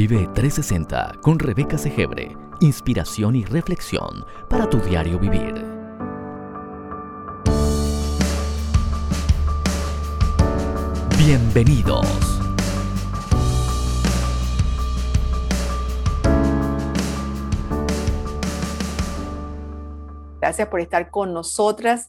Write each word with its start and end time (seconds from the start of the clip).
Vive 0.00 0.28
360 0.32 1.14
con 1.22 1.40
Rebeca 1.40 1.76
Segebre. 1.76 2.36
Inspiración 2.60 3.34
y 3.34 3.44
reflexión 3.44 4.24
para 4.48 4.70
tu 4.70 4.78
diario 4.78 5.18
vivir. 5.18 5.54
Bienvenidos. 11.18 12.06
Gracias 20.40 20.68
por 20.68 20.78
estar 20.78 21.10
con 21.10 21.32
nosotras 21.34 22.08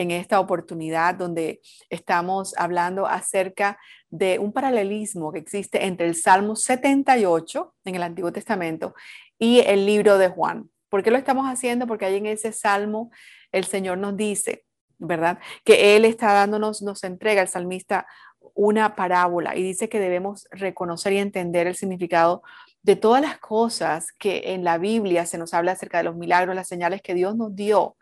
en 0.00 0.10
esta 0.10 0.40
oportunidad 0.40 1.14
donde 1.14 1.60
estamos 1.90 2.54
hablando 2.56 3.06
acerca 3.06 3.78
de 4.08 4.38
un 4.38 4.50
paralelismo 4.50 5.30
que 5.30 5.40
existe 5.40 5.84
entre 5.84 6.06
el 6.06 6.14
Salmo 6.14 6.56
78 6.56 7.74
en 7.84 7.94
el 7.94 8.02
Antiguo 8.02 8.32
Testamento 8.32 8.94
y 9.38 9.60
el 9.60 9.84
libro 9.84 10.16
de 10.16 10.28
Juan. 10.28 10.70
¿Por 10.88 11.02
qué 11.02 11.10
lo 11.10 11.18
estamos 11.18 11.44
haciendo? 11.44 11.86
Porque 11.86 12.06
ahí 12.06 12.16
en 12.16 12.24
ese 12.24 12.50
Salmo 12.52 13.10
el 13.52 13.64
Señor 13.64 13.98
nos 13.98 14.16
dice, 14.16 14.64
¿verdad? 14.96 15.38
Que 15.64 15.96
Él 15.96 16.06
está 16.06 16.32
dándonos, 16.32 16.80
nos 16.80 17.04
entrega 17.04 17.42
el 17.42 17.48
salmista 17.48 18.06
una 18.54 18.96
parábola 18.96 19.54
y 19.54 19.62
dice 19.62 19.90
que 19.90 20.00
debemos 20.00 20.48
reconocer 20.50 21.12
y 21.12 21.18
entender 21.18 21.66
el 21.66 21.76
significado 21.76 22.42
de 22.82 22.96
todas 22.96 23.20
las 23.20 23.38
cosas 23.38 24.12
que 24.18 24.54
en 24.54 24.64
la 24.64 24.78
Biblia 24.78 25.26
se 25.26 25.36
nos 25.36 25.52
habla 25.52 25.72
acerca 25.72 25.98
de 25.98 26.04
los 26.04 26.16
milagros, 26.16 26.56
las 26.56 26.68
señales 26.68 27.02
que 27.02 27.12
Dios 27.12 27.36
nos 27.36 27.54
dio 27.54 27.98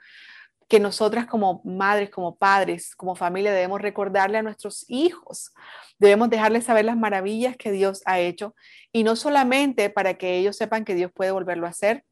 que 0.68 0.80
nosotras 0.80 1.27
como 1.27 1.62
madres, 1.64 2.10
como 2.10 2.36
padres, 2.36 2.95
como 2.95 3.16
familia 3.16 3.52
debemos 3.52 3.80
recordarle 3.80 4.38
a 4.38 4.42
nuestros 4.42 4.84
hijos. 4.88 5.52
Debemos 5.98 6.28
dejarles 6.28 6.64
saber 6.64 6.84
las 6.84 6.96
maravillas 6.96 7.56
que 7.56 7.72
Dios 7.72 8.02
ha 8.04 8.20
hecho 8.20 8.54
y 8.92 9.02
no 9.02 9.16
solamente 9.16 9.88
para 9.91 10.14
que 10.14 10.36
ellos 10.36 10.56
sepan 10.56 10.84
que 10.84 10.94
Dios 10.94 11.10
puede 11.12 11.30
volverlo 11.30 11.66
a 11.66 11.70
hacer, 11.70 12.05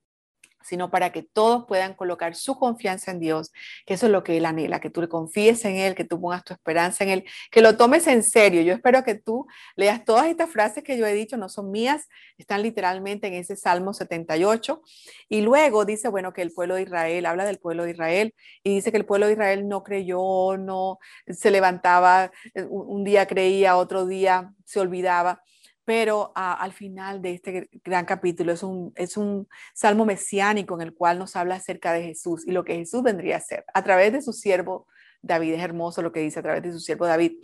sino 0.66 0.90
para 0.90 1.12
que 1.12 1.22
todos 1.22 1.64
puedan 1.66 1.94
colocar 1.94 2.34
su 2.34 2.58
confianza 2.58 3.10
en 3.10 3.20
Dios, 3.20 3.52
que 3.86 3.94
eso 3.94 4.06
es 4.06 4.12
lo 4.12 4.24
que 4.24 4.36
Él 4.36 4.46
anhela, 4.46 4.80
que 4.80 4.90
tú 4.90 5.00
le 5.00 5.08
confíes 5.08 5.64
en 5.64 5.76
Él, 5.76 5.94
que 5.94 6.04
tú 6.04 6.20
pongas 6.20 6.44
tu 6.44 6.52
esperanza 6.52 7.04
en 7.04 7.10
Él, 7.10 7.24
que 7.50 7.60
lo 7.62 7.76
tomes 7.76 8.06
en 8.06 8.22
serio. 8.22 8.62
Yo 8.62 8.74
espero 8.74 9.04
que 9.04 9.14
tú 9.14 9.46
leas 9.76 10.04
todas 10.04 10.26
estas 10.26 10.50
frases 10.50 10.82
que 10.82 10.98
yo 10.98 11.06
he 11.06 11.14
dicho, 11.14 11.36
no 11.36 11.48
son 11.48 11.70
mías, 11.70 12.08
están 12.36 12.62
literalmente 12.62 13.28
en 13.28 13.34
ese 13.34 13.56
Salmo 13.56 13.92
78. 13.92 14.82
Y 15.28 15.42
luego 15.42 15.84
dice, 15.84 16.08
bueno, 16.08 16.32
que 16.32 16.42
el 16.42 16.52
pueblo 16.52 16.74
de 16.74 16.82
Israel, 16.82 17.26
habla 17.26 17.44
del 17.44 17.58
pueblo 17.58 17.84
de 17.84 17.92
Israel, 17.92 18.34
y 18.62 18.74
dice 18.74 18.90
que 18.90 18.98
el 18.98 19.06
pueblo 19.06 19.26
de 19.26 19.32
Israel 19.32 19.68
no 19.68 19.82
creyó, 19.82 20.56
no 20.56 20.98
se 21.28 21.50
levantaba, 21.50 22.30
eh, 22.54 22.64
un 22.68 23.04
día 23.04 23.26
creía, 23.26 23.76
otro 23.76 24.06
día 24.06 24.52
se 24.64 24.80
olvidaba 24.80 25.42
pero 25.86 26.32
ah, 26.34 26.54
al 26.54 26.72
final 26.72 27.22
de 27.22 27.34
este 27.34 27.70
gran 27.84 28.04
capítulo 28.04 28.52
es 28.52 28.62
un, 28.64 29.48
salmo 29.72 30.04
mesiánico 30.04 30.74
en 30.74 30.82
el 30.82 30.92
cual 30.92 31.18
nos 31.18 31.36
habla 31.36 31.54
acerca 31.54 31.92
de 31.92 32.02
Jesús 32.02 32.46
y 32.46 32.50
lo 32.50 32.64
que 32.64 32.74
Jesús 32.74 33.04
vendría 33.04 33.36
a 33.36 33.40
ser 33.40 33.64
a 33.72 33.84
través 33.84 34.12
de 34.12 34.20
su 34.20 34.32
siervo 34.32 34.88
David. 35.22 35.54
Es 35.54 35.62
hermoso 35.62 36.02
lo 36.02 36.10
que 36.10 36.20
dice 36.20 36.40
a 36.40 36.42
través 36.42 36.64
de 36.64 36.72
su 36.72 36.80
siervo 36.80 37.06
David. 37.06 37.34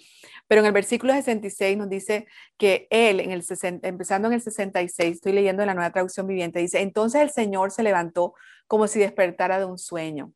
Pero 0.48 0.60
en 0.60 0.66
el 0.66 0.72
versículo 0.72 1.12
66 1.12 1.78
nos 1.78 1.88
dice 1.88 2.26
que 2.58 2.88
él, 2.90 3.20
en 3.20 3.30
el 3.30 3.44
empezando 3.82 4.26
en 4.26 4.34
el 4.34 4.40
66, 4.40 5.16
estoy 5.16 5.32
leyendo 5.32 5.62
en 5.62 5.68
la 5.68 5.74
nueva 5.74 5.92
traducción 5.92 6.26
viviente, 6.26 6.58
dice, 6.58 6.80
entonces 6.80 7.22
el 7.22 7.30
Señor 7.30 7.70
se 7.70 7.84
levantó 7.84 8.34
como 8.66 8.88
si 8.88 8.98
despertara 8.98 9.60
de 9.60 9.66
un 9.66 9.78
sueño, 9.78 10.32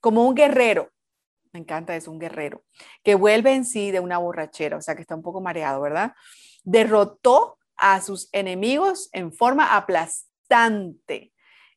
como 0.00 0.26
un 0.26 0.34
guerrero. 0.34 0.90
Me 1.52 1.60
encanta 1.60 1.94
eso, 1.94 2.10
un 2.10 2.18
guerrero, 2.18 2.64
que 3.04 3.14
vuelve 3.14 3.54
en 3.54 3.64
sí 3.64 3.92
de 3.92 4.00
una 4.00 4.18
borrachera, 4.18 4.76
o 4.76 4.82
sea, 4.82 4.96
que 4.96 5.02
está 5.02 5.14
un 5.14 5.22
poco 5.22 5.40
mareado, 5.40 5.80
¿verdad? 5.80 6.12
Derrotó 6.68 7.58
a 7.76 8.00
sus 8.02 8.28
enemigos 8.32 9.08
en 9.12 9.32
forma 9.32 9.74
aplastante 9.74 11.32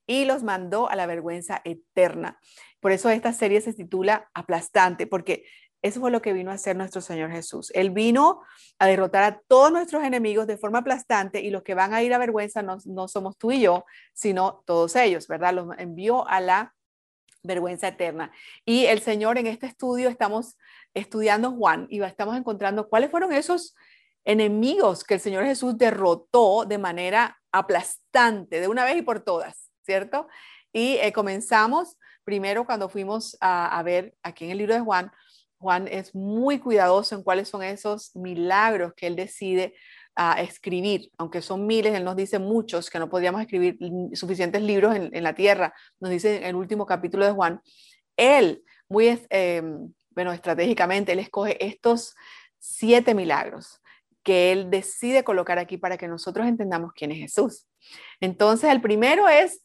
y 0.06 0.26
los 0.26 0.44
mandó 0.44 0.90
a 0.90 0.96
la 0.98 1.06
vergüenza 1.06 1.62
eterna. 1.64 2.40
Por 2.82 2.92
eso 2.92 3.10
esta 3.10 3.32
serie 3.32 3.62
se 3.62 3.74
titula 3.74 4.30
Aplastante, 4.34 5.08
porque 5.08 5.46
eso 5.82 6.02
fue 6.02 6.12
lo 6.12 6.22
que 6.22 6.34
vino 6.34 6.52
a 6.52 6.56
hacer 6.56 6.76
nuestro 6.76 7.00
Señor 7.00 7.32
Jesús. 7.32 7.72
Él 7.74 7.92
vino 7.92 8.42
a 8.80 8.88
derrotar 8.88 9.24
a 9.24 9.40
todos 9.48 9.72
nuestros 9.72 10.04
enemigos 10.04 10.46
de 10.46 10.58
forma 10.58 10.80
aplastante 10.80 11.40
y 11.40 11.52
los 11.52 11.64
que 11.64 11.74
van 11.74 11.94
a 11.94 12.04
ir 12.04 12.14
a 12.14 12.18
vergüenza 12.18 12.62
no, 12.62 13.08
somos 13.08 13.38
tú 13.38 13.52
y 13.52 13.62
yo, 13.62 13.86
sino 14.14 14.62
todos 14.66 14.96
ellos, 14.98 15.28
¿verdad? 15.28 15.54
Los 15.54 15.70
envió 15.78 16.28
a 16.28 16.42
la 16.42 16.76
vergüenza 17.44 17.88
eterna. 17.88 18.32
Y 18.66 18.88
el 18.88 19.00
Señor 19.02 19.38
en 19.38 19.48
este 19.48 19.68
estudio 19.68 20.10
estamos 20.10 20.58
estudiando 20.94 21.52
Juan 21.52 21.88
y 21.90 22.04
estamos 22.04 22.36
encontrando 22.36 22.90
cuáles 22.90 23.10
fueron 23.10 23.32
esos 23.32 23.74
enemigos 24.26 25.04
que 25.04 25.16
el 25.16 25.20
Señor 25.20 25.46
Jesús 25.46 25.78
derrotó 25.78 26.66
de 26.66 26.78
manera 26.78 27.40
aplastante, 27.52 28.60
de 28.60 28.68
una 28.68 28.86
vez 28.86 28.98
y 28.98 29.02
por 29.02 29.22
todas, 29.22 29.72
¿cierto? 29.84 30.28
Y 30.72 30.98
eh, 30.98 31.12
comenzamos 31.12 31.98
primero 32.24 32.66
cuando 32.66 32.88
fuimos 32.88 33.38
a, 33.42 33.82
ver 33.84 34.16
aquí 34.24 34.46
en 34.46 34.52
el 34.52 34.60
libro 34.60 34.74
de 34.74 34.82
Juan. 34.82 35.12
Juan 35.58 35.88
es 35.88 36.16
muy 36.16 36.60
cuidadoso 36.60 37.16
en 37.16 37.24
cuáles 37.24 37.50
son 37.50 37.64
esos 37.64 38.16
milagros 38.16 38.94
que 38.96 39.08
él 39.08 39.16
decide 39.16 39.74
ah, 40.16 40.40
escribir, 40.40 41.12
aunque 41.18 41.42
son 41.42 41.68
miles, 41.68 41.94
él 41.94 42.04
nos 42.04 42.16
dice 42.16 42.40
muchos 42.40 42.90
que 42.90 43.00
no 43.00 43.10
podíamos 43.10 43.42
escribir 43.42 43.78
suficientes 44.14 44.62
libros 44.62 44.96
en, 44.96 45.24
la 45.24 45.34
tierra, 45.36 45.74
nos 46.00 46.12
dice 46.12 46.38
en 46.38 46.44
el 46.44 46.56
último 46.56 46.86
capítulo 46.86 47.26
de 47.26 47.32
Juan, 47.32 47.62
él, 48.18 48.64
muy, 48.88 49.20
em, 49.30 49.94
bueno, 50.12 50.32
estratégicamente, 50.32 51.12
él 51.12 51.20
escoge 51.20 51.64
estos 51.64 52.16
siete 52.60 53.14
milagros 53.14 53.81
que 54.24 54.52
Él 54.52 54.70
decide 54.70 55.24
colocar 55.24 55.60
aquí 55.60 55.78
para 55.78 55.98
que 55.98 56.08
nosotros 56.08 56.48
entendamos 56.48 56.92
quién 56.94 57.12
es 57.12 57.18
Jesús. 57.18 57.68
Entonces, 58.20 58.70
el 58.70 58.82
primero 58.82 59.28
es 59.28 59.64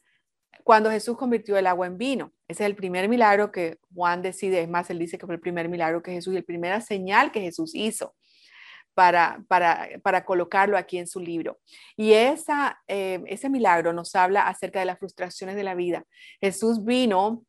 cuando 0.64 0.90
Jesús 0.90 1.16
convirtió 1.16 1.56
el 1.56 1.66
agua 1.66 1.86
en 1.86 1.96
vino. 1.96 2.32
Ese 2.48 2.64
es 2.64 2.70
el 2.70 2.76
primer 2.76 3.08
milagro 3.08 3.52
que 3.52 3.78
Juan 3.94 4.22
decide, 4.22 4.62
es 4.62 4.68
más, 4.68 4.90
él 4.90 4.98
dice 4.98 5.18
que 5.18 5.26
fue 5.26 5.36
el 5.36 5.40
primer 5.40 5.68
milagro 5.68 6.02
que 6.02 6.12
Jesús 6.12 6.32
y 6.32 6.38
la 6.38 6.42
primera 6.42 6.80
señal 6.80 7.30
que 7.30 7.40
Jesús 7.40 7.74
hizo 7.74 8.14
para, 8.94 9.44
para, 9.46 10.24
colocarlo 10.24 10.78
aquí 10.78 10.96
en 10.98 11.06
su 11.06 11.20
libro. 11.20 11.60
Y 11.96 12.14
esa, 12.14 12.80
eh, 12.88 13.22
ese 13.26 13.50
milagro 13.50 13.92
nos 13.92 14.14
habla 14.14 14.48
acerca 14.48 14.80
de 14.80 14.86
las 14.86 14.98
frustraciones 14.98 15.54
de 15.54 15.64
la 15.64 15.74
vida. 15.74 16.04
Jesús 16.40 16.82
vino 16.82 17.44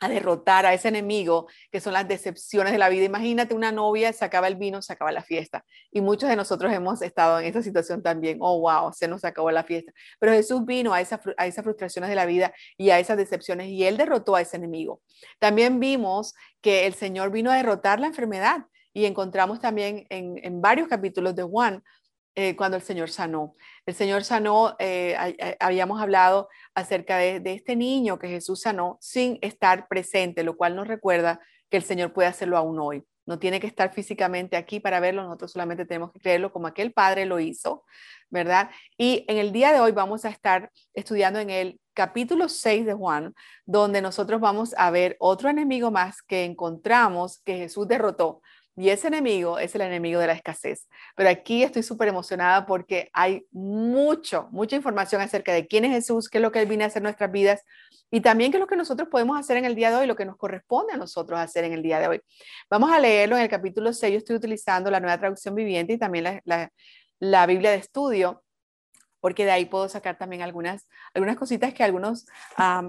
a 0.00 0.08
derrotar 0.08 0.66
a 0.66 0.74
ese 0.74 0.88
enemigo 0.88 1.48
que 1.70 1.80
son 1.80 1.92
las 1.94 2.06
decepciones 2.06 2.72
de 2.72 2.78
la 2.78 2.88
vida. 2.88 3.04
Imagínate 3.04 3.54
una 3.54 3.72
novia, 3.72 4.12
se 4.12 4.24
acaba 4.24 4.48
el 4.48 4.56
vino, 4.56 4.82
se 4.82 4.92
acaba 4.92 5.12
la 5.12 5.22
fiesta. 5.22 5.64
Y 5.90 6.00
muchos 6.00 6.28
de 6.28 6.36
nosotros 6.36 6.72
hemos 6.72 7.02
estado 7.02 7.40
en 7.40 7.46
esa 7.46 7.62
situación 7.62 8.02
también. 8.02 8.38
Oh, 8.40 8.60
wow, 8.60 8.92
se 8.92 9.08
nos 9.08 9.24
acabó 9.24 9.50
la 9.50 9.64
fiesta. 9.64 9.92
Pero 10.18 10.32
Jesús 10.32 10.64
vino 10.66 10.92
a, 10.92 11.00
esa, 11.00 11.20
a 11.36 11.46
esas 11.46 11.64
frustraciones 11.64 12.10
de 12.10 12.16
la 12.16 12.26
vida 12.26 12.52
y 12.76 12.90
a 12.90 12.98
esas 12.98 13.16
decepciones 13.16 13.68
y 13.68 13.84
él 13.84 13.96
derrotó 13.96 14.36
a 14.36 14.42
ese 14.42 14.56
enemigo. 14.56 15.00
También 15.38 15.80
vimos 15.80 16.34
que 16.60 16.86
el 16.86 16.94
Señor 16.94 17.30
vino 17.30 17.50
a 17.50 17.56
derrotar 17.56 18.00
la 18.00 18.08
enfermedad 18.08 18.66
y 18.92 19.06
encontramos 19.06 19.60
también 19.60 20.06
en, 20.10 20.38
en 20.42 20.60
varios 20.60 20.88
capítulos 20.88 21.34
de 21.34 21.42
Juan 21.42 21.82
eh, 22.38 22.54
cuando 22.54 22.76
el 22.76 22.82
Señor 22.82 23.08
sanó. 23.08 23.56
El 23.86 23.94
Señor 23.94 24.22
sanó, 24.22 24.76
eh, 24.78 25.56
habíamos 25.58 26.02
hablado 26.02 26.50
acerca 26.74 27.16
de, 27.16 27.42
este 27.46 27.76
niño 27.76 28.18
que 28.18 28.28
Jesús 28.28 28.60
sanó 28.60 28.98
sin 29.00 29.38
estar 29.40 29.88
presente, 29.88 30.44
lo 30.44 30.54
cual 30.54 30.76
nos 30.76 30.86
recuerda 30.86 31.40
que 31.70 31.78
el 31.78 31.82
Señor 31.82 32.12
puede 32.12 32.28
hacerlo 32.28 32.58
aún 32.58 32.78
hoy. 32.78 33.02
No 33.24 33.38
tiene 33.38 33.58
que 33.58 33.66
estar 33.66 33.92
físicamente 33.94 34.58
aquí 34.58 34.80
para 34.80 35.00
verlo, 35.00 35.22
nosotros 35.22 35.52
solamente 35.52 35.86
tenemos 35.86 36.12
que 36.12 36.20
creerlo 36.20 36.52
como 36.52 36.66
aquel 36.66 36.92
Padre 36.92 37.24
lo 37.24 37.40
hizo, 37.40 37.84
¿verdad? 38.28 38.70
Y 38.98 39.24
en 39.28 39.38
el 39.38 39.50
día 39.50 39.72
de 39.72 39.80
hoy 39.80 39.92
vamos 39.92 40.26
a 40.26 40.28
estar 40.28 40.70
estudiando 40.92 41.40
en 41.40 41.48
el 41.48 41.80
capítulo 41.94 42.50
6 42.50 42.84
de 42.84 42.92
Juan, 42.92 43.34
donde 43.64 44.02
nosotros 44.02 44.42
vamos 44.42 44.74
a 44.76 44.90
ver 44.90 45.16
otro 45.20 45.48
enemigo 45.48 45.90
más 45.90 46.20
que 46.20 46.44
encontramos 46.44 47.40
que 47.44 47.56
Jesús 47.56 47.88
derrotó 47.88 48.42
y 48.76 48.90
ese 48.90 49.08
enemigo 49.08 49.58
es 49.58 49.74
el 49.74 49.80
enemigo 49.80 50.20
de 50.20 50.26
la 50.26 50.34
escasez. 50.34 50.86
Pero 51.16 51.30
aquí 51.30 51.62
estoy 51.62 51.82
súper 51.82 52.08
emocionada 52.08 52.66
porque 52.66 53.08
hay 53.14 53.46
mucho, 53.50 54.48
mucha 54.50 54.76
información 54.76 55.22
acerca 55.22 55.54
de 55.54 55.66
quién 55.66 55.86
es 55.86 55.92
Jesús, 55.92 56.28
qué 56.28 56.38
es 56.38 56.42
lo 56.42 56.52
que 56.52 56.60
Él 56.60 56.68
viene 56.68 56.84
a 56.84 56.88
hacer 56.88 57.00
en 57.00 57.04
nuestras 57.04 57.32
vidas 57.32 57.62
y 58.10 58.20
también 58.20 58.52
qué 58.52 58.58
es 58.58 58.60
lo 58.60 58.66
que 58.66 58.76
nosotros 58.76 59.08
podemos 59.08 59.38
hacer 59.38 59.56
en 59.56 59.64
el 59.64 59.74
día 59.74 59.90
de 59.90 59.96
hoy, 59.96 60.06
lo 60.06 60.14
que 60.14 60.26
nos 60.26 60.36
corresponde 60.36 60.92
a 60.92 60.98
nosotros 60.98 61.40
hacer 61.40 61.64
en 61.64 61.72
el 61.72 61.82
día 61.82 61.98
de 62.00 62.08
hoy. 62.08 62.20
Vamos 62.68 62.90
a 62.92 63.00
leerlo 63.00 63.36
en 63.36 63.42
el 63.42 63.48
capítulo 63.48 63.94
6. 63.94 64.12
Yo 64.12 64.18
estoy 64.18 64.36
utilizando 64.36 64.90
la 64.90 65.00
nueva 65.00 65.18
traducción 65.18 65.54
viviente 65.54 65.94
y 65.94 65.98
también 65.98 66.42
la, 66.44 67.46
Biblia 67.46 67.70
de 67.70 67.78
estudio 67.78 68.42
porque 69.20 69.46
de 69.46 69.52
ahí 69.52 69.64
puedo 69.64 69.88
sacar 69.88 70.18
también 70.18 70.42
algunas, 70.42 70.86
algunas 71.14 71.36
cositas 71.36 71.72
que 71.72 71.82
algunos 71.82 72.26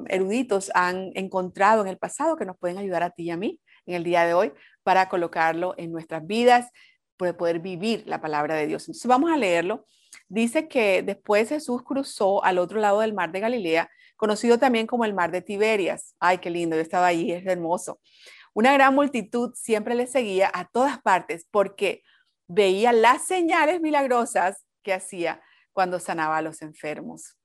eruditos 0.10 0.70
han 0.76 1.12
encontrado 1.16 1.82
en 1.82 1.88
el 1.88 1.98
pasado 1.98 2.36
que 2.36 2.46
nos 2.46 2.58
pueden 2.58 2.78
ayudar 2.78 3.04
a 3.04 3.10
ti 3.10 3.24
y 3.24 3.32
a 3.32 3.38
mí 3.38 3.60
en 3.88 3.96
el 3.96 4.04
día 4.04 4.26
de 4.26 4.34
hoy 4.34 4.54
para 4.88 5.10
colocarlo 5.10 5.76
en 5.76 5.92
nuestras 5.92 6.26
vidas, 6.26 6.72
para 7.18 7.36
poder 7.36 7.60
vivir 7.60 8.04
la 8.06 8.22
palabra 8.22 8.56
de 8.56 8.68
Dios. 8.68 8.84
Entonces 8.84 9.06
vamos 9.06 9.30
a 9.30 9.36
leerlo. 9.36 9.86
Dice 10.30 10.70
que 10.70 11.04
después 11.04 11.50
Jesús 11.50 11.84
cruzó 11.84 12.42
al 12.46 12.58
otro 12.58 12.80
lado 12.80 13.02
del 13.02 13.14
mar 13.14 13.34
de 13.34 13.42
Galilea, 13.42 13.92
conocido 14.16 14.58
también 14.58 14.88
como 14.88 15.04
el 15.04 15.14
mar 15.14 15.30
de 15.30 15.42
Tiberias. 15.42 16.16
Ay, 16.22 16.38
qué 16.38 16.50
lindo, 16.50 16.78
yo 16.78 16.82
estaba 16.82 17.08
ahí, 17.08 17.34
es 17.34 17.46
hermoso. 17.46 18.00
Una 18.54 18.72
gran 18.72 18.96
multitud 18.96 19.52
siempre 19.56 19.94
le 19.94 20.08
seguía 20.08 20.50
a 20.54 20.70
todas 20.70 21.02
partes 21.02 21.46
porque 21.52 22.02
veía 22.48 22.94
las 22.94 23.28
señales 23.28 23.82
milagrosas 23.82 24.66
que 24.84 24.94
hacía 24.94 25.42
cuando 25.74 26.00
sanaba 26.00 26.38
a 26.38 26.42
los 26.42 26.62
enfermos. 26.62 27.36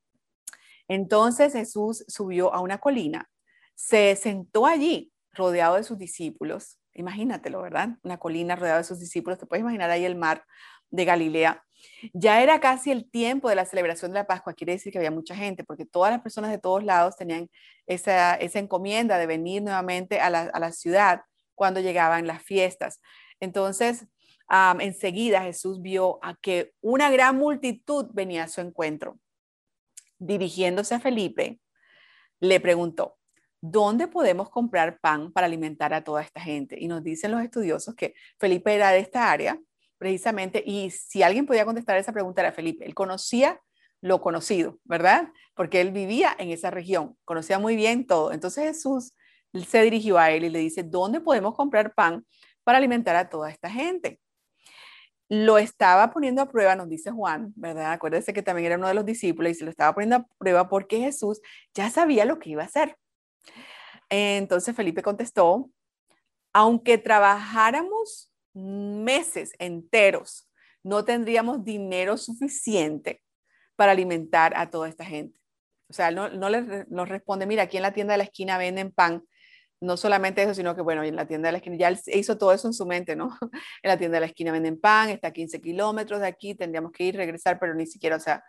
Entonces 0.87 1.55
Jesús 1.55 2.05
subió 2.07 2.55
a 2.55 2.61
una 2.61 2.79
colina, 2.79 3.29
se 3.75 4.15
sentó 4.15 4.65
allí 4.65 5.13
rodeado 5.33 5.75
de 5.75 5.83
sus 5.83 5.99
discípulos. 5.99 6.79
Imagínatelo, 6.95 7.63
¿verdad? 7.63 7.91
Una 8.03 8.19
colina 8.19 8.57
rodeada 8.57 8.79
de 8.79 8.85
sus 8.85 9.01
discípulos. 9.01 9.39
Te 9.39 9.47
puedes 9.47 9.63
imaginar 9.63 9.91
ahí 9.91 10.05
el 10.05 10.17
mar 10.17 10.45
de 10.91 11.05
Galilea. 11.05 11.65
Ya 12.13 12.43
era 12.43 12.61
casi 12.61 12.93
el 12.93 13.11
tiempo 13.11 13.49
de 13.49 13.57
la 13.57 13.65
celebración 13.65 14.13
de 14.13 14.19
la 14.19 14.27
Pascua, 14.27 14.55
quiere 14.55 14.75
decir 14.75 14.93
que 14.93 14.99
había 14.99 15.11
mucha 15.11 15.35
gente, 15.35 15.65
porque 15.65 15.85
todas 15.85 16.13
las 16.13 16.21
personas 16.21 16.51
de 16.51 16.59
todos 16.59 16.85
lados 16.85 17.17
tenían 17.17 17.51
esa, 17.87 18.37
encomienda 18.37 19.19
de 19.19 19.27
venir 19.27 19.63
nuevamente 19.63 20.21
a 20.21 20.31
la, 20.31 20.73
ciudad 20.73 21.23
cuando 21.55 21.81
llegaban 21.81 22.27
las 22.27 22.43
fiestas. 22.43 23.01
Entonces, 23.41 24.07
enseguida 24.79 25.43
Jesús 25.43 25.83
vio 25.83 26.21
a 26.23 26.37
que 26.37 26.73
una 26.81 27.11
gran 27.11 27.37
multitud 27.37 28.07
venía 28.13 28.45
a 28.45 28.49
su 28.49 28.61
encuentro. 28.61 29.19
Dirigiéndose 30.19 30.95
a 30.95 31.01
Felipe, 31.01 31.59
le 32.39 32.61
preguntó, 32.61 33.19
¿dónde 33.63 34.09
podemos 34.09 34.51
comprar 34.51 34.99
pan 35.01 35.33
para 35.33 35.47
alimentar 35.47 35.95
a 35.95 36.05
toda 36.05 36.21
esta 36.21 36.41
gente? 36.41 36.77
Y 36.79 36.89
nos 36.89 37.03
dicen 37.03 37.31
los 37.31 37.43
estudiosos 37.43 37.95
que 37.95 38.15
Felipe 38.39 38.75
era 38.75 38.91
de 38.91 38.99
esta 38.99 39.31
área, 39.31 39.59
precisamente, 39.97 40.63
y 40.67 40.91
si 40.91 41.23
alguien 41.23 41.47
podía 41.47 41.65
contestar 41.65 41.97
esa 41.97 42.13
pregunta 42.13 42.43
era 42.43 42.53
Felipe. 42.53 42.85
Él 42.85 42.95
conocía 42.95 43.61
lo 44.03 44.21
conocido, 44.21 44.81
¿verdad? 44.85 45.29
Porque 45.55 45.81
él 45.81 45.93
vivía 45.93 46.35
en 46.39 46.51
esa 46.51 46.71
región, 46.71 47.17
conocía 47.25 47.61
muy 47.61 47.77
bien 47.77 48.05
todo. 48.05 48.33
Entonces 48.33 48.65
Jesús 48.65 49.15
se 49.65 49.83
dirigió 49.83 50.19
a 50.19 50.31
él 50.33 50.45
y 50.45 50.51
le 50.51 50.59
dice, 50.59 50.83
¿dónde 50.83 51.21
podemos 51.21 51.55
comprar 51.55 51.95
pan 51.95 52.27
para 52.65 52.79
alimentar 52.79 53.15
a 53.15 53.29
toda 53.29 53.49
esta 53.49 53.71
gente? 53.71 54.21
Lo 55.29 55.57
estaba 55.57 56.11
poniendo 56.11 56.43
a 56.43 56.51
prueba, 56.51 56.75
nos 56.75 56.89
dice 56.89 57.13
Juan, 57.13 57.53
¿verdad? 57.55 57.93
Acuérdese 57.93 58.33
que 58.33 58.43
también 58.43 58.67
era 58.67 58.77
uno 58.77 58.89
de 58.89 58.95
los 58.95 59.07
discípulos 59.07 59.53
y 59.53 59.55
se 59.55 59.65
lo 59.65 59.71
estaba 59.71 59.95
poniendo 59.95 60.17
a 60.17 60.27
prueba 60.37 60.69
porque 60.69 60.99
Jesús 60.99 61.41
ya 61.75 61.89
sabía 61.91 62.25
lo 62.25 62.41
que 62.41 62.51
iba 62.51 62.63
a 62.63 62.67
hacer. 62.67 62.97
Entonces 64.15 64.77
Felipe 64.77 65.03
contestó, 65.03 65.71
aunque 66.53 66.99
trabajáramos 66.99 68.31
meses 68.53 69.55
enteros, 69.59 70.51
no 70.83 71.07
tendríamos 71.07 71.65
dinero 71.65 72.19
suficiente 72.19 73.23
para 73.75 73.93
alimentar 73.93 74.53
a 74.55 74.69
toda 74.69 74.91
esta 74.91 75.07
gente. 75.07 75.41
O 75.89 75.95
sea, 75.95 76.11
no, 76.11 76.29
no 76.29 76.51
les 76.51 76.87
nos 76.91 77.09
responde, 77.09 77.47
mira, 77.47 77.63
aquí 77.63 77.79
en 77.79 77.85
la 77.85 77.95
tienda 77.95 78.13
de 78.13 78.19
la 78.19 78.25
esquina 78.25 78.59
venden 78.59 78.93
pan. 78.93 79.25
No 79.81 79.97
solamente 79.97 80.43
eso, 80.43 80.53
sino 80.53 80.77
que, 80.77 80.83
bueno, 80.83 81.03
en 81.03 81.17
la 81.17 81.27
tienda 81.27 81.49
de 81.49 81.53
la 81.53 81.59
esquina, 81.59 81.77
ya 81.77 81.99
hizo 82.13 82.37
todo 82.37 82.53
eso 82.53 82.69
en 82.69 82.75
su 82.75 82.85
mente, 82.85 83.17
¿no? 83.17 83.31
En 83.83 83.89
la 83.89 83.97
tienda 83.97 84.17
de 84.17 84.21
la 84.21 84.27
esquina 84.27 84.53
venden 84.53 84.79
pan, 84.79 85.09
está 85.09 85.29
a 85.29 85.33
15 85.33 85.59
kilómetros 85.63 86.21
de 86.21 86.27
aquí, 86.27 86.55
tendríamos 86.55 86.93
que 86.93 87.05
ir, 87.05 87.17
regresar, 87.17 87.59
pero 87.59 87.75
ni 87.75 87.87
siquiera, 87.87 88.17
o 88.17 88.21
sea, 88.21 88.45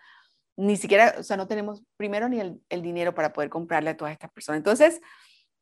ni 0.58 0.76
siquiera, 0.76 1.16
o 1.18 1.24
sea, 1.24 1.38
no 1.38 1.48
tenemos 1.48 1.84
primero 1.96 2.28
ni 2.28 2.42
el, 2.42 2.62
el 2.68 2.82
dinero 2.82 3.16
para 3.16 3.32
poder 3.32 3.50
comprarle 3.50 3.92
a 3.92 3.98
todas 3.98 4.12
estas 4.12 4.32
personas. 4.32 4.58
Entonces, 4.58 5.00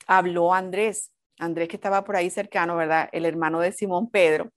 habló 0.08 0.54
Andrés, 0.54 1.12
Andrés 1.40 1.68
que 1.68 1.76
estaba 1.76 2.04
por 2.04 2.16
ahí 2.16 2.30
cercano, 2.30 2.76
¿verdad? 2.76 3.10
El 3.12 3.26
hermano 3.26 3.60
de 3.60 3.72
Simón 3.72 4.10
Pedro. 4.10 4.52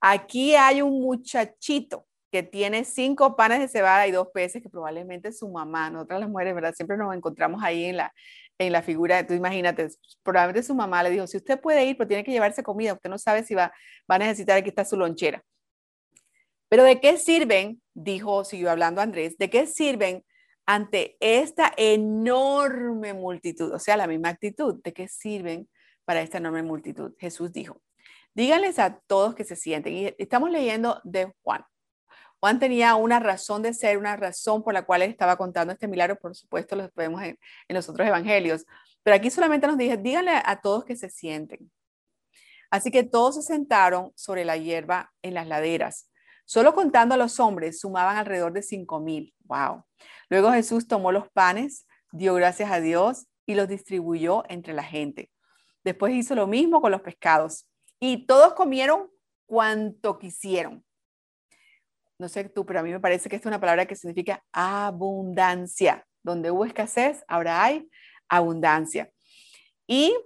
Aquí 0.00 0.54
hay 0.54 0.82
un 0.82 1.00
muchachito 1.00 2.06
que 2.30 2.42
tiene 2.42 2.84
cinco 2.84 3.36
panes 3.36 3.60
de 3.60 3.68
cebada 3.68 4.06
y 4.06 4.12
dos 4.12 4.28
peces, 4.34 4.62
que 4.62 4.68
probablemente 4.68 5.32
su 5.32 5.48
mamá, 5.48 5.90
nosotras 5.90 6.20
las 6.20 6.28
mujeres, 6.28 6.54
¿verdad? 6.54 6.74
Siempre 6.74 6.96
nos 6.96 7.14
encontramos 7.14 7.62
ahí 7.62 7.86
en 7.86 7.96
la, 7.96 8.12
en 8.58 8.72
la 8.72 8.82
figura, 8.82 9.26
tú 9.26 9.34
imagínate, 9.34 9.88
probablemente 10.22 10.62
su 10.66 10.74
mamá 10.74 11.02
le 11.02 11.10
dijo, 11.10 11.26
si 11.26 11.36
usted 11.38 11.60
puede 11.60 11.84
ir, 11.84 11.96
pero 11.96 12.08
tiene 12.08 12.24
que 12.24 12.32
llevarse 12.32 12.62
comida, 12.62 12.94
usted 12.94 13.10
no 13.10 13.18
sabe 13.18 13.44
si 13.44 13.54
va, 13.54 13.72
va 14.10 14.16
a 14.16 14.18
necesitar, 14.18 14.58
aquí 14.58 14.68
está 14.68 14.84
su 14.84 14.96
lonchera. 14.96 15.42
Pero 16.68 16.82
¿de 16.82 17.00
qué 17.00 17.16
sirven? 17.16 17.80
Dijo, 17.94 18.44
siguió 18.44 18.70
hablando 18.70 19.00
Andrés, 19.00 19.38
¿de 19.38 19.48
qué 19.48 19.66
sirven 19.66 20.24
ante 20.66 21.16
esta 21.20 21.72
enorme 21.76 23.14
multitud? 23.14 23.72
O 23.72 23.78
sea, 23.78 23.96
la 23.96 24.06
misma 24.06 24.30
actitud, 24.30 24.82
¿de 24.82 24.92
qué 24.92 25.08
sirven 25.08 25.68
para 26.04 26.20
esta 26.20 26.38
enorme 26.38 26.62
multitud? 26.62 27.14
Jesús 27.18 27.52
dijo, 27.52 27.80
díganles 28.34 28.78
a 28.78 28.98
todos 29.06 29.34
que 29.34 29.44
se 29.44 29.56
sienten. 29.56 29.94
Y 29.94 30.14
estamos 30.18 30.50
leyendo 30.50 31.00
de 31.04 31.32
Juan. 31.42 31.64
Juan 32.38 32.58
tenía 32.58 32.94
una 32.96 33.18
razón 33.18 33.62
de 33.62 33.72
ser, 33.72 33.96
una 33.96 34.16
razón 34.16 34.62
por 34.62 34.74
la 34.74 34.84
cual 34.84 35.02
él 35.02 35.10
estaba 35.10 35.36
contando 35.36 35.72
este 35.72 35.88
milagro, 35.88 36.18
por 36.18 36.34
supuesto 36.34 36.76
lo 36.76 36.90
vemos 36.94 37.22
en, 37.22 37.38
los 37.68 37.88
otros 37.88 38.06
evangelios, 38.06 38.66
pero 39.02 39.16
aquí 39.16 39.30
solamente 39.30 39.66
nos 39.66 39.78
dice, 39.78 39.96
díganle 39.96 40.32
a 40.44 40.60
todos 40.60 40.84
que 40.84 40.96
se 40.96 41.08
sienten. 41.08 41.70
Así 42.70 42.90
que 42.90 43.04
todos 43.04 43.36
se 43.36 43.42
sentaron 43.42 44.12
sobre 44.16 44.44
la 44.44 44.56
hierba 44.56 45.12
en 45.22 45.34
las 45.34 45.46
laderas. 45.46 46.10
Solo 46.46 46.74
contando 46.74 47.14
a 47.14 47.18
los 47.18 47.38
hombres 47.38 47.78
sumaban 47.78 48.16
alrededor 48.16 48.54
de 48.54 48.62
cinco 48.62 48.98
mil. 49.00 49.34
Wow. 49.44 49.84
Luego 50.30 50.50
Jesús 50.52 50.88
tomó 50.88 51.12
los 51.12 51.28
panes, 51.30 51.86
dio 52.10 52.32
gracias 52.32 52.70
a 52.70 52.80
Dios 52.80 53.26
y 53.44 53.54
los 53.54 53.68
distribuyó 53.68 54.44
entre 54.48 54.72
la 54.72 54.82
gente. 54.82 55.30
Después 55.84 56.14
hizo 56.14 56.34
lo 56.34 56.46
mismo 56.46 56.80
con 56.80 56.92
los 56.92 57.02
pescados 57.02 57.66
y 58.00 58.26
todos 58.26 58.54
comieron 58.54 59.10
cuanto 59.46 60.18
quisieron 60.18 60.86
no 62.18 62.28
sé 62.28 62.44
tú, 62.48 62.64
pero 62.64 62.80
a 62.80 62.82
mí 62.82 62.90
me 62.90 63.00
parece 63.00 63.28
que 63.28 63.36
esta 63.36 63.48
es 63.48 63.50
una 63.50 63.60
palabra 63.60 63.86
que 63.86 63.96
significa 63.96 64.42
abundancia. 64.52 66.06
Donde 66.22 66.50
hubo 66.50 66.64
escasez, 66.64 67.24
ahora 67.28 67.62
hay 67.62 67.88
abundancia. 68.28 69.10
Y 69.86 70.16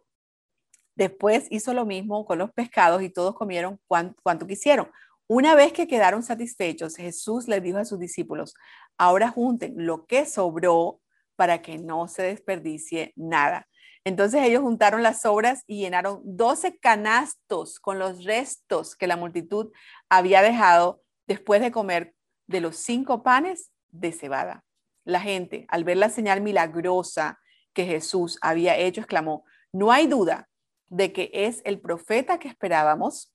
después 0.94 1.46
hizo 1.50 1.74
lo 1.74 1.84
mismo 1.84 2.24
con 2.24 2.38
los 2.38 2.52
pescados 2.52 3.02
y 3.02 3.10
todos 3.10 3.34
comieron 3.34 3.78
cuanto, 3.86 4.46
quisieron. 4.46 4.90
Una 5.32 5.54
vez 5.54 5.72
que 5.72 5.86
quedaron 5.86 6.24
satisfechos, 6.24 6.96
Jesús 6.96 7.46
les 7.46 7.62
dijo 7.62 7.78
a 7.78 7.84
sus 7.84 8.00
discípulos, 8.00 8.52
ahora 8.98 9.28
junten 9.28 9.74
lo 9.76 10.04
que 10.04 10.26
sobró 10.26 11.00
para 11.36 11.62
que 11.62 11.78
no 11.78 12.08
se 12.08 12.24
desperdicie 12.24 13.12
nada. 13.14 13.68
Entonces 14.02 14.42
ellos 14.42 14.62
juntaron 14.62 15.04
las 15.04 15.20
sobras 15.20 15.62
y 15.68 15.78
llenaron 15.78 16.20
12 16.24 16.78
canastos 16.80 17.78
con 17.78 18.00
los 18.00 18.24
restos 18.24 18.96
que 18.96 19.06
la 19.06 19.16
multitud 19.16 19.70
había 20.08 20.42
dejado 20.42 21.00
después 21.28 21.60
de 21.60 21.70
comer 21.70 22.12
de 22.48 22.60
los 22.60 22.78
cinco 22.78 23.22
panes 23.22 23.70
de 23.90 24.10
cebada. 24.10 24.64
La 25.04 25.20
gente, 25.20 25.64
al 25.68 25.84
ver 25.84 25.98
la 25.98 26.10
señal 26.10 26.40
milagrosa 26.40 27.38
que 27.72 27.84
Jesús 27.84 28.36
había 28.42 28.76
hecho, 28.76 29.00
exclamó, 29.00 29.44
no 29.70 29.92
hay 29.92 30.08
duda 30.08 30.48
de 30.88 31.12
que 31.12 31.30
es 31.32 31.62
el 31.64 31.80
profeta 31.80 32.40
que 32.40 32.48
esperábamos. 32.48 33.32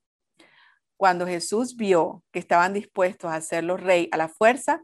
Cuando 0.98 1.28
Jesús 1.28 1.76
vio 1.76 2.24
que 2.32 2.40
estaban 2.40 2.74
dispuestos 2.74 3.30
a 3.30 3.36
hacerlo 3.36 3.78
rey 3.78 4.08
a 4.12 4.18
la 4.18 4.30
fuerza, 4.30 4.84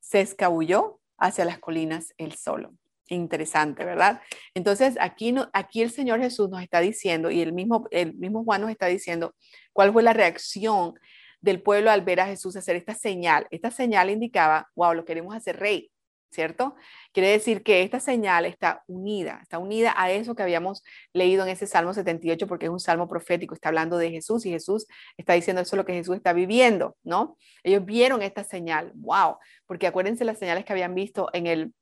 se 0.00 0.20
escabulló 0.20 1.00
hacia 1.18 1.44
las 1.44 1.58
colinas 1.58 2.14
él 2.18 2.34
solo. 2.34 2.72
Interesante, 3.08 3.84
¿verdad? 3.84 4.20
Entonces, 4.54 4.96
aquí, 5.00 5.32
no, 5.32 5.50
aquí 5.52 5.82
el 5.82 5.90
Señor 5.90 6.20
Jesús 6.20 6.48
nos 6.48 6.62
está 6.62 6.80
diciendo, 6.80 7.30
y 7.30 7.40
el 7.40 7.52
mismo, 7.52 7.86
el 7.90 8.14
mismo 8.14 8.44
Juan 8.44 8.60
nos 8.60 8.70
está 8.70 8.86
diciendo, 8.86 9.34
cuál 9.72 9.92
fue 9.92 10.02
la 10.02 10.12
reacción 10.12 10.94
del 11.40 11.62
pueblo 11.62 11.90
al 11.90 12.02
ver 12.02 12.20
a 12.20 12.26
Jesús 12.26 12.56
hacer 12.56 12.76
esta 12.76 12.94
señal. 12.94 13.46
Esta 13.50 13.70
señal 13.70 14.10
indicaba, 14.10 14.68
wow, 14.74 14.94
lo 14.94 15.04
queremos 15.04 15.34
hacer 15.34 15.58
rey, 15.58 15.90
¿cierto? 16.30 16.74
Quiere 17.12 17.30
decir 17.30 17.62
que 17.62 17.82
esta 17.82 18.00
señal 18.00 18.46
está 18.46 18.84
unida, 18.86 19.40
está 19.42 19.58
unida 19.58 19.94
a 19.96 20.10
eso 20.10 20.34
que 20.34 20.42
habíamos 20.42 20.82
leído 21.12 21.44
en 21.44 21.50
ese 21.50 21.66
Salmo 21.66 21.92
78, 21.92 22.46
porque 22.46 22.66
es 22.66 22.70
un 22.70 22.80
salmo 22.80 23.08
profético, 23.08 23.54
está 23.54 23.68
hablando 23.68 23.98
de 23.98 24.10
Jesús 24.10 24.46
y 24.46 24.50
Jesús 24.50 24.86
está 25.16 25.34
diciendo 25.34 25.62
eso 25.62 25.76
es 25.76 25.78
lo 25.78 25.84
que 25.84 25.94
Jesús 25.94 26.16
está 26.16 26.32
viviendo, 26.32 26.96
¿no? 27.02 27.36
Ellos 27.62 27.84
vieron 27.84 28.22
esta 28.22 28.44
señal, 28.44 28.92
wow, 28.94 29.36
porque 29.66 29.86
acuérdense 29.86 30.24
las 30.24 30.38
señales 30.38 30.64
que 30.64 30.72
habían 30.72 30.94
visto 30.94 31.28
en 31.32 31.46
el 31.46 31.74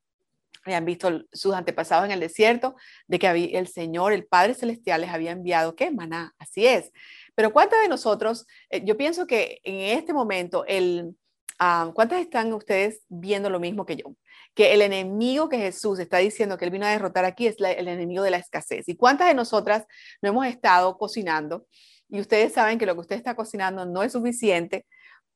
habían 0.65 0.85
visto 0.85 1.25
sus 1.33 1.55
antepasados 1.55 2.05
en 2.05 2.11
el 2.11 2.21
desierto, 2.21 2.75
de 3.07 3.19
que 3.19 3.29
el 3.55 3.69
Señor, 3.69 4.13
el 4.13 4.27
Padre 4.27 4.55
Celestial, 4.55 5.01
les 5.01 5.11
había 5.11 5.31
enviado, 5.31 5.75
¿qué? 5.75 5.91
Maná, 5.91 6.35
así 6.39 6.67
es. 6.67 6.93
Pero 7.35 7.53
¿cuántas 7.53 7.81
de 7.81 7.89
nosotros, 7.89 8.47
eh, 8.69 8.83
yo 8.85 8.97
pienso 8.97 9.27
que 9.27 9.61
en 9.65 9.99
este 9.99 10.13
momento, 10.13 10.65
el, 10.67 11.15
ah, 11.59 11.91
¿cuántas 11.95 12.21
están 12.21 12.53
ustedes 12.53 13.01
viendo 13.09 13.51
lo 13.51 13.61
mismo 13.61 13.87
que 13.87 13.97
yo? 13.97 14.15
Que 14.55 14.75
el 14.75 14.83
enemigo 14.83 15.49
que 15.49 15.59
Jesús 15.59 15.99
está 15.99 16.19
diciendo 16.19 16.59
que 16.59 16.65
él 16.65 16.71
vino 16.71 16.87
a 16.87 16.91
derrotar 16.91 17.25
aquí 17.25 17.47
es 17.47 17.57
el 17.59 17.89
enemigo 17.89 18.23
de 18.23 18.31
la 18.31 18.39
escasez. 18.39 18.89
¿Y 18.89 18.97
cuántas 18.97 19.29
de 19.29 19.35
nosotras 19.35 19.85
no 20.23 20.31
hemos 20.31 20.47
estado 20.47 20.97
cocinando? 20.99 21.67
Y 22.09 22.21
ustedes 22.21 22.53
saben 22.53 22.79
que 22.79 22.87
lo 22.87 22.95
que 22.95 23.01
usted 23.01 23.17
está 23.17 23.35
cocinando 23.35 23.85
no 23.85 24.03
es 24.03 24.13
suficiente 24.13 24.87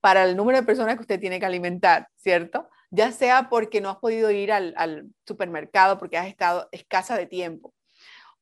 para 0.01 0.25
el 0.25 0.37
número 0.37 0.59
de 0.59 0.67
personas 0.67 0.97
que 0.97 1.03
usted 1.03 1.21
tiene 1.21 1.39
que 1.39 1.47
alimentar, 1.47 2.09
¿cierto? 2.17 2.69
Ya 2.91 3.13
sea 3.13 3.49
porque 3.49 3.81
no 3.81 3.91
has 3.91 3.99
podido 3.99 4.31
ir 4.31 4.53
al, 4.53 4.75
al 4.77 5.07
supermercado 5.27 5.99
porque 5.99 6.19
has 6.19 6.27
estado 6.27 6.69
escasa 6.73 7.17
de 7.17 7.27
tiempo 7.27 7.73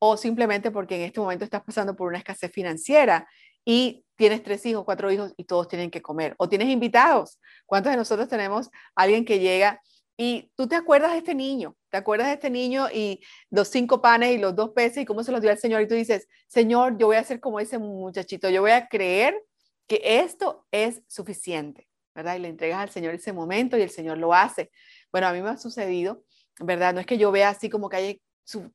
o 0.01 0.17
simplemente 0.17 0.71
porque 0.71 0.97
en 0.97 1.03
este 1.03 1.21
momento 1.21 1.45
estás 1.45 1.63
pasando 1.63 1.95
por 1.95 2.09
una 2.09 2.19
escasez 2.19 2.51
financiera 2.51 3.29
y 3.65 4.05
tienes 4.17 4.43
tres 4.43 4.65
hijos, 4.67 4.85
cuatro 4.85 5.13
hijos 5.13 5.33
y 5.37 5.45
todos 5.45 5.69
tienen 5.69 5.91
que 5.91 6.03
comer. 6.03 6.35
O 6.39 6.49
tienes 6.49 6.69
invitados. 6.69 7.39
¿Cuántos 7.71 7.93
de 7.93 7.97
nosotros 7.97 8.27
tenemos 8.27 8.69
alguien 8.97 9.25
que 9.25 9.39
llega 9.39 9.81
y 10.17 10.51
tú 10.57 10.67
te 10.67 10.75
acuerdas 10.75 11.13
de 11.13 11.19
este 11.19 11.37
niño? 11.37 11.77
¿Te 11.89 11.99
acuerdas 11.99 12.27
de 12.27 12.35
este 12.35 12.51
niño 12.51 12.89
y 12.93 13.21
los 13.49 13.69
cinco 13.69 14.03
panes 14.03 14.33
y 14.33 14.39
los 14.39 14.57
dos 14.57 14.71
peces 14.71 15.05
y 15.05 15.07
cómo 15.07 15.23
se 15.23 15.31
los 15.31 15.41
dio 15.41 15.53
al 15.53 15.59
Señor? 15.59 15.81
Y 15.81 15.87
tú 15.87 15.95
dices, 15.95 16.27
Señor, 16.49 16.99
yo 16.99 17.07
voy 17.07 17.15
a 17.15 17.21
hacer 17.21 17.39
como 17.39 17.61
ese 17.61 17.79
muchachito, 17.79 18.51
yo 18.51 18.61
voy 18.63 18.73
a 18.73 18.89
creer 18.89 19.41
que 19.87 20.01
esto 20.03 20.67
es 20.73 21.01
suficiente. 21.07 21.87
¿verdad? 22.13 22.35
Y 22.35 22.41
le 22.41 22.49
entregas 22.49 22.81
al 22.81 22.91
Señor 22.91 23.15
ese 23.15 23.33
momento 23.33 23.79
y 23.79 23.83
el 23.83 23.91
Señor 23.91 24.19
lo 24.19 24.35
hace. 24.35 24.73
Bueno, 25.13 25.29
a 25.29 25.33
mí 25.33 25.41
me 25.41 25.51
ha 25.51 25.57
sucedido, 25.57 26.25
¿verdad? 26.59 26.93
No 26.93 26.99
es 26.99 27.07
que 27.07 27.19
yo 27.19 27.31
vea 27.31 27.51
así 27.51 27.71
como 27.71 27.89
que 27.89 27.97
hay 27.97 28.23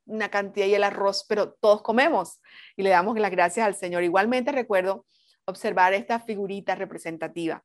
una 0.06 0.30
cantidad 0.30 0.68
y 0.68 0.74
el 0.74 0.86
arroz, 0.86 1.26
pero 1.28 1.52
todos 1.52 1.82
comemos 1.82 2.40
y 2.78 2.84
le 2.84 2.92
damos 2.92 3.20
las 3.20 3.30
gracias 3.30 3.68
al 3.68 3.76
Señor. 3.76 4.06
Igualmente 4.06 4.54
recuerdo 4.54 5.06
observar 5.44 5.94
esta 5.94 6.22
figurita 6.22 6.76
representativa 6.76 7.62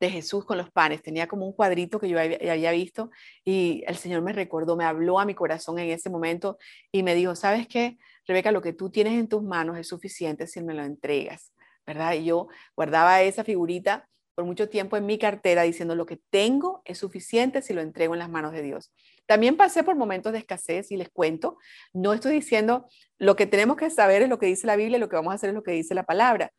de 0.00 0.10
Jesús 0.10 0.44
con 0.44 0.58
los 0.58 0.70
panes. 0.70 1.02
Tenía 1.02 1.26
como 1.26 1.46
un 1.46 1.52
cuadrito 1.52 1.98
que 1.98 2.08
yo 2.08 2.18
había, 2.18 2.70
visto 2.72 3.10
y 3.44 3.82
el 3.86 3.96
Señor 3.96 4.22
me 4.22 4.32
recordó, 4.32 4.76
me 4.76 4.84
habló 4.84 5.18
a 5.18 5.24
mi 5.24 5.34
corazón 5.34 5.78
en 5.78 5.90
ese 5.90 6.10
momento 6.10 6.58
y 6.92 7.02
me 7.02 7.14
dijo, 7.14 7.34
¿sabes 7.34 7.66
qué? 7.66 7.98
Rebeca, 8.26 8.52
lo 8.52 8.62
que 8.62 8.72
tú 8.72 8.90
tienes 8.90 9.14
en 9.14 9.28
tus 9.28 9.42
manos 9.42 9.76
es 9.78 9.88
suficiente 9.88 10.46
si 10.46 10.62
me 10.62 10.74
lo 10.74 10.84
entregas, 10.84 11.52
¿verdad? 11.86 12.14
Y 12.14 12.26
yo 12.26 12.48
guardaba 12.76 13.22
esa 13.22 13.44
figurita 13.44 14.08
por 14.34 14.44
mucho 14.44 14.68
tiempo 14.68 14.96
en 14.96 15.06
mi 15.06 15.18
cartera 15.18 15.62
diciendo 15.62 15.94
lo 15.94 16.06
que 16.06 16.18
tengo 16.30 16.82
es 16.84 16.98
suficiente 16.98 17.62
si 17.62 17.72
lo 17.72 17.80
entrego 17.80 18.14
en 18.14 18.18
las 18.18 18.28
manos 18.28 18.52
de 18.52 18.62
Dios. 18.62 18.92
También 19.26 19.56
pasé 19.56 19.84
por 19.84 19.96
momentos 19.96 20.32
de 20.32 20.38
escasez 20.38 20.90
y 20.90 20.96
les 20.96 21.08
cuento, 21.08 21.58
no 21.92 22.12
estoy 22.12 22.32
diciendo 22.34 22.86
lo 23.18 23.36
que 23.36 23.46
tenemos 23.46 23.76
que 23.76 23.90
saber 23.90 24.22
es 24.22 24.28
lo 24.28 24.38
que 24.38 24.46
dice 24.46 24.66
la 24.66 24.76
Biblia, 24.76 24.98
lo 24.98 25.08
que 25.08 25.16
vamos 25.16 25.32
a 25.32 25.36
hacer 25.36 25.50
es 25.50 25.54
lo 25.54 25.62
que 25.62 25.72
dice 25.72 25.94
la 25.94 26.02
palabra, 26.02 26.52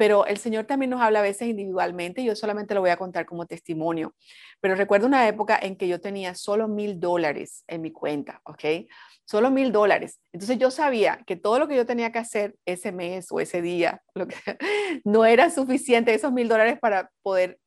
pero 0.00 0.24
el 0.24 0.38
Señor 0.38 0.64
también 0.64 0.88
nos 0.88 1.02
habla 1.02 1.18
a 1.18 1.22
veces 1.22 1.46
individualmente 1.46 2.24
yo 2.24 2.34
solamente 2.34 2.72
lo 2.72 2.80
voy 2.80 2.88
a 2.88 2.96
contar 2.96 3.26
como 3.26 3.44
testimonio. 3.44 4.14
Pero 4.58 4.74
recuerdo 4.74 5.06
una 5.06 5.28
época 5.28 5.58
en 5.60 5.76
que 5.76 5.88
yo 5.88 6.00
tenía 6.00 6.34
solo 6.34 6.68
mil 6.68 6.98
dólares 6.98 7.64
en 7.66 7.82
mi 7.82 7.92
cuenta, 7.92 8.40
¿ok? 8.46 8.88
Solo 9.26 9.50
mil 9.50 9.72
dólares. 9.72 10.18
Entonces 10.32 10.56
yo 10.56 10.70
sabía 10.70 11.22
que 11.26 11.36
todo 11.36 11.58
lo 11.58 11.68
que 11.68 11.76
yo 11.76 11.84
tenía 11.84 12.12
que 12.12 12.18
hacer 12.18 12.56
ese 12.64 12.92
mes 12.92 13.30
o 13.30 13.40
ese 13.40 13.60
día, 13.60 14.00
lo 14.14 14.26
que, 14.26 14.36
no 15.04 15.26
era 15.26 15.50
suficiente 15.50 16.14
esos 16.14 16.32
mil 16.32 16.48
dólares 16.48 16.78
para 16.80 17.10
poder 17.20 17.58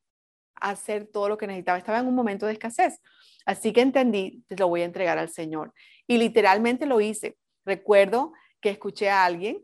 hacer 0.55 1.05
todo 1.05 1.29
lo 1.29 1.37
que 1.37 1.45
necesitaba. 1.45 1.77
Estaba 1.77 1.99
en 1.99 2.07
un 2.07 2.15
momento 2.15 2.47
de 2.47 2.53
escasez. 2.53 2.99
Así 3.45 3.73
que 3.73 3.81
entendí, 3.81 4.43
te 4.47 4.55
lo 4.55 4.69
voy 4.69 4.81
a 4.81 4.85
entregar 4.85 5.19
al 5.19 5.29
Señor. 5.29 5.71
Y 6.07 6.17
literalmente 6.17 6.87
lo 6.87 6.99
hice. 6.99 7.37
Recuerdo 7.63 8.33
que 8.59 8.71
escuché 8.71 9.11
a 9.11 9.23
alguien 9.23 9.63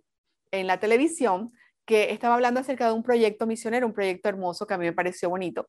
en 0.52 0.68
la 0.68 0.80
televisión 0.80 1.52
estaba 1.90 2.36
hablando 2.36 2.60
acerca 2.60 2.88
de 2.88 2.94
un 2.94 3.04
proyecto 3.04 3.46
misionero, 3.48 3.88
un 3.88 3.94
proyecto 3.94 4.30
hermoso 4.30 4.66
que 4.68 4.74
a 4.74 4.78
mí 4.78 4.86
me 4.86 4.94
pareció 4.94 5.30
bonito. 5.30 5.68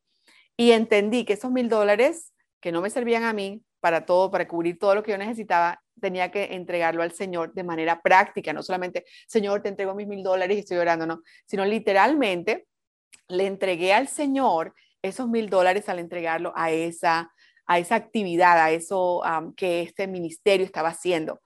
Y 0.56 0.72
entendí 0.72 1.24
que 1.24 1.34
esos 1.34 1.50
mil 1.50 1.68
dólares 1.68 2.32
que 2.60 2.72
no 2.72 2.82
me 2.82 2.90
servían 2.90 3.24
a 3.24 3.32
mí 3.32 3.62
para 3.80 4.04
todo, 4.04 4.30
para 4.30 4.46
cubrir 4.46 4.78
todo 4.78 4.94
lo 4.94 5.02
que 5.02 5.12
yo 5.12 5.18
necesitaba, 5.18 5.82
tenía 6.00 6.30
que 6.30 6.54
entregarlo 6.54 7.02
al 7.02 7.12
Señor 7.12 7.52
de 7.54 7.64
manera 7.64 8.00
práctica, 8.02 8.52
no 8.52 8.62
solamente, 8.62 9.04
Señor, 9.26 9.62
te 9.62 9.70
entrego 9.70 9.94
mis 9.94 10.06
mil 10.06 10.22
dólares 10.22 10.56
y 10.56 10.60
estoy 10.60 10.76
orando, 10.76 11.06
no, 11.06 11.22
sino 11.46 11.64
literalmente 11.64 12.66
le 13.28 13.46
entregué 13.46 13.92
al 13.92 14.08
Señor 14.08 14.74
esos 15.02 15.28
mil 15.28 15.48
dólares 15.48 15.88
al 15.88 15.98
entregarlo 15.98 16.52
a 16.54 16.70
esa, 16.70 17.32
a 17.66 17.78
esa 17.78 17.94
actividad, 17.94 18.58
a 18.58 18.70
eso 18.70 19.22
que 19.56 19.82
este 19.82 20.06
ministerio 20.06 20.66
estaba 20.66 20.90
haciendo. 20.90 21.40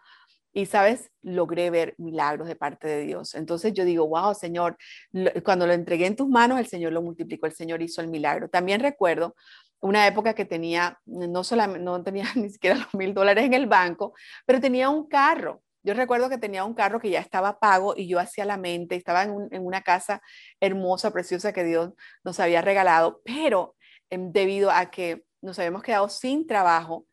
Y, 0.56 0.66
sabes, 0.66 1.10
logré 1.22 1.68
ver 1.70 1.94
milagros 1.98 2.46
de 2.46 2.54
parte 2.54 2.86
de 2.86 3.04
Dios. 3.04 3.34
Entonces 3.34 3.72
yo 3.72 3.84
digo, 3.84 4.06
wow, 4.06 4.34
Señor, 4.34 4.76
cuando 5.44 5.66
lo 5.66 5.72
entregué 5.72 6.06
en 6.06 6.14
tus 6.14 6.28
manos, 6.28 6.60
el 6.60 6.66
Señor 6.66 6.92
lo 6.92 7.02
multiplicó, 7.02 7.46
el 7.46 7.54
Señor 7.54 7.82
hizo 7.82 8.00
el 8.00 8.08
milagro. 8.08 8.48
También 8.48 8.80
recuerdo 8.80 9.34
una 9.80 10.06
época 10.06 10.32
que 10.34 10.44
tenía, 10.44 10.98
no 11.06 11.44
solamente, 11.44 11.84
no 11.84 12.02
tenía 12.02 12.24
ni 12.36 12.50
siquiera 12.50 12.76
los 12.76 12.94
mil 12.94 13.12
dólares 13.12 13.44
en 13.44 13.52
el 13.52 13.66
banco, 13.66 14.14
pero 14.46 14.60
tenía 14.60 14.88
un 14.88 15.08
carro. 15.08 15.62
Yo 15.82 15.92
recuerdo 15.92 16.30
que 16.30 16.38
tenía 16.38 16.64
un 16.64 16.72
carro 16.72 17.00
que 17.00 17.10
ya 17.10 17.20
estaba 17.20 17.58
pago 17.58 17.94
y 17.94 18.08
yo 18.08 18.18
hacía 18.18 18.46
la 18.46 18.56
mente, 18.56 18.94
estaba 18.94 19.24
en, 19.24 19.48
una 19.60 19.82
casa 19.82 20.22
hermosa, 20.60 21.10
preciosa 21.12 21.52
que 21.52 21.64
Dios 21.64 21.92
nos 22.24 22.40
había 22.40 22.62
regalado, 22.62 23.20
pero 23.24 23.76
em, 24.08 24.32
debido 24.32 24.70
a 24.70 24.90
que 24.90 25.24
nos 25.42 25.58
habíamos 25.58 25.82
quedado 25.82 26.08
sin 26.08 26.46
trabajo, 26.46 27.06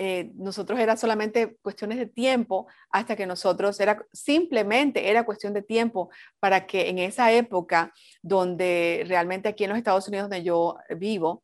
eh, 0.00 0.30
nosotros 0.36 0.78
era 0.78 0.96
solamente 0.96 1.56
cuestiones 1.60 1.98
de 1.98 2.06
tiempo 2.06 2.68
hasta 2.90 3.16
que 3.16 3.26
nosotros 3.26 3.80
era 3.80 4.06
simplemente 4.12 5.10
era 5.10 5.24
cuestión 5.24 5.52
de 5.54 5.62
tiempo 5.62 6.08
para 6.38 6.66
que 6.66 6.88
en 6.88 6.98
esa 6.98 7.32
época 7.32 7.92
donde 8.22 9.04
realmente 9.08 9.48
aquí 9.48 9.64
en 9.64 9.70
los 9.70 9.78
Estados 9.78 10.06
Unidos 10.06 10.30
donde 10.30 10.44
yo 10.44 10.76
vivo 10.96 11.42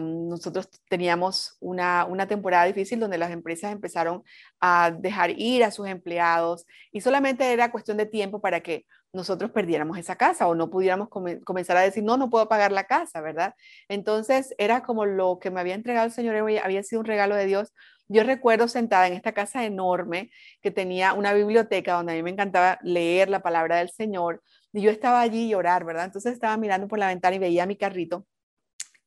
nosotros 0.00 0.68
teníamos 0.88 1.56
una, 1.60 2.04
una, 2.04 2.26
temporada 2.26 2.64
difícil 2.64 2.98
donde 2.98 3.18
las 3.18 3.30
empresas 3.30 3.70
empezaron 3.70 4.24
a 4.60 4.90
dejar 4.90 5.30
ir 5.38 5.62
a 5.62 5.70
sus 5.70 5.86
empleados 5.86 6.66
y 6.90 7.00
solamente 7.00 7.52
era 7.52 7.70
cuestión 7.70 7.96
de 7.96 8.06
tiempo 8.06 8.40
para 8.40 8.60
que 8.60 8.86
nosotros 9.12 9.50
perdiéramos 9.50 9.98
esa 9.98 10.16
casa 10.16 10.46
o 10.48 10.54
no 10.54 10.70
pudiéramos 10.70 11.08
comenzar 11.08 11.76
a 11.76 11.80
decir, 11.80 12.02
no, 12.04 12.16
no 12.16 12.30
puedo 12.30 12.48
pagar 12.48 12.72
la 12.72 12.84
casa, 12.84 13.20
¿verdad? 13.20 13.54
Entonces 13.88 14.54
era 14.58 14.82
como 14.82 15.06
lo 15.06 15.38
que 15.40 15.50
me 15.50 15.60
había 15.60 15.74
entregado 15.74 16.06
el 16.06 16.12
Señor, 16.12 16.36
había 16.36 16.82
sido 16.82 17.00
un 17.00 17.06
regalo 17.06 17.34
de 17.34 17.46
Dios. 17.46 17.72
Yo 18.08 18.24
recuerdo 18.24 18.68
sentada 18.68 19.06
en 19.06 19.14
esta 19.14 19.32
casa 19.32 19.64
enorme 19.64 20.30
que 20.62 20.70
tenía 20.70 21.12
una 21.14 21.32
biblioteca 21.32 21.94
donde 21.94 22.12
a 22.12 22.16
mí 22.16 22.22
me 22.22 22.30
encantaba 22.30 22.78
leer 22.82 23.28
la 23.30 23.40
palabra 23.42 23.76
del 23.76 23.90
Señor 23.90 24.42
y 24.72 24.82
yo 24.82 24.90
estaba 24.90 25.20
allí 25.20 25.48
y 25.48 25.54
orar, 25.54 25.84
¿verdad? 25.84 26.06
Entonces 26.06 26.32
estaba 26.32 26.56
mirando 26.56 26.88
por 26.88 26.98
la 26.98 27.08
ventana 27.08 27.36
y 27.36 27.38
veía 27.38 27.66
mi 27.66 27.76
carrito 27.76 28.26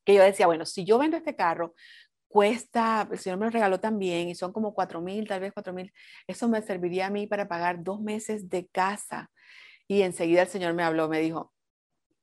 que 0.05 0.13
yo 0.15 0.23
decía, 0.23 0.47
bueno, 0.47 0.65
si 0.65 0.85
yo 0.85 0.97
vendo 0.97 1.17
este 1.17 1.35
carro, 1.35 1.73
cuesta, 2.27 3.07
el 3.11 3.19
Señor 3.19 3.39
me 3.39 3.45
lo 3.45 3.51
regaló 3.51 3.79
también 3.79 4.27
y 4.29 4.35
son 4.35 4.51
como 4.51 4.73
cuatro 4.73 5.01
mil, 5.01 5.27
tal 5.27 5.39
vez 5.39 5.53
cuatro 5.53 5.73
mil, 5.73 5.93
eso 6.27 6.49
me 6.49 6.61
serviría 6.61 7.07
a 7.07 7.09
mí 7.09 7.27
para 7.27 7.47
pagar 7.47 7.83
dos 7.83 8.01
meses 8.01 8.49
de 8.49 8.67
casa. 8.67 9.31
Y 9.87 10.01
enseguida 10.01 10.43
el 10.43 10.47
Señor 10.47 10.73
me 10.73 10.83
habló, 10.83 11.07
me 11.07 11.19
dijo, 11.19 11.53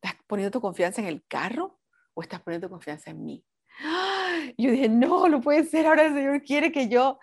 ¿estás 0.03 0.19
poniendo 0.27 0.51
tu 0.51 0.61
confianza 0.61 1.01
en 1.01 1.09
el 1.09 1.25
carro 1.27 1.79
o 2.15 2.23
estás 2.23 2.41
poniendo 2.41 2.69
tu 2.69 2.73
confianza 2.73 3.11
en 3.11 3.25
mí? 3.25 3.45
Y 4.57 4.65
yo 4.65 4.71
dije, 4.71 4.89
no, 4.89 5.29
no 5.29 5.41
puede 5.41 5.65
ser, 5.65 5.87
ahora 5.87 6.07
el 6.07 6.15
Señor 6.15 6.43
quiere 6.43 6.73
que 6.73 6.89
yo 6.89 7.19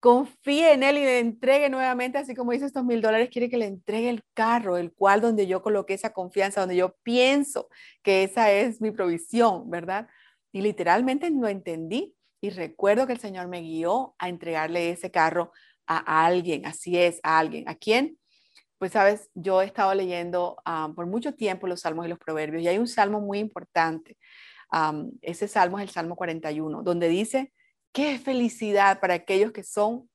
confíe 0.00 0.72
en 0.72 0.82
Él 0.82 0.98
y 0.98 1.04
le 1.04 1.18
entregue 1.20 1.68
nuevamente, 1.68 2.18
así 2.18 2.34
como 2.34 2.50
dice 2.50 2.66
estos 2.66 2.84
mil 2.84 3.00
dólares, 3.00 3.28
quiere 3.30 3.48
que 3.48 3.56
le 3.56 3.66
entregue 3.66 4.10
el 4.10 4.24
carro, 4.34 4.76
el 4.76 4.92
cual 4.92 5.20
donde 5.20 5.46
yo 5.46 5.62
coloqué 5.62 5.94
esa 5.94 6.12
confianza, 6.12 6.60
donde 6.60 6.74
yo 6.76 6.96
pienso 7.04 7.68
que 8.02 8.24
esa 8.24 8.50
es 8.50 8.80
mi 8.80 8.90
provisión, 8.90 9.70
¿verdad? 9.70 10.08
Y 10.52 10.60
literalmente 10.60 11.30
no 11.30 11.46
entendí 11.46 12.16
y 12.40 12.50
recuerdo 12.50 13.06
que 13.06 13.12
el 13.12 13.20
Señor 13.20 13.46
me 13.46 13.60
guió 13.60 14.16
a 14.18 14.28
entregarle 14.28 14.90
ese 14.90 15.12
carro 15.12 15.52
a 15.86 16.26
alguien, 16.26 16.66
así 16.66 16.98
es, 16.98 17.20
a 17.22 17.38
alguien. 17.38 17.68
¿A 17.68 17.76
quién? 17.76 18.18
Pues 18.82 18.90
sabes, 18.90 19.30
yo 19.34 19.62
he 19.62 19.64
estado 19.66 19.94
leyendo 19.94 20.60
ah, 20.64 20.90
por 20.96 21.06
mucho 21.06 21.34
tiempo 21.34 21.68
los 21.68 21.82
salmos 21.82 22.04
y 22.04 22.08
los 22.08 22.18
proverbios 22.18 22.64
y 22.64 22.66
hay 22.66 22.78
un 22.78 22.88
salmo 22.88 23.20
muy 23.20 23.38
importante. 23.38 24.18
ese 25.20 25.46
salmo 25.46 25.78
es 25.78 25.84
el 25.84 25.90
Salmo 25.90 26.16
41, 26.16 26.82
donde 26.82 27.08
dice, 27.08 27.52
qué 27.92 28.18
felicidad 28.18 28.98
para 28.98 29.14
aquellos 29.14 29.52
que 29.52 29.62
son 29.62 30.10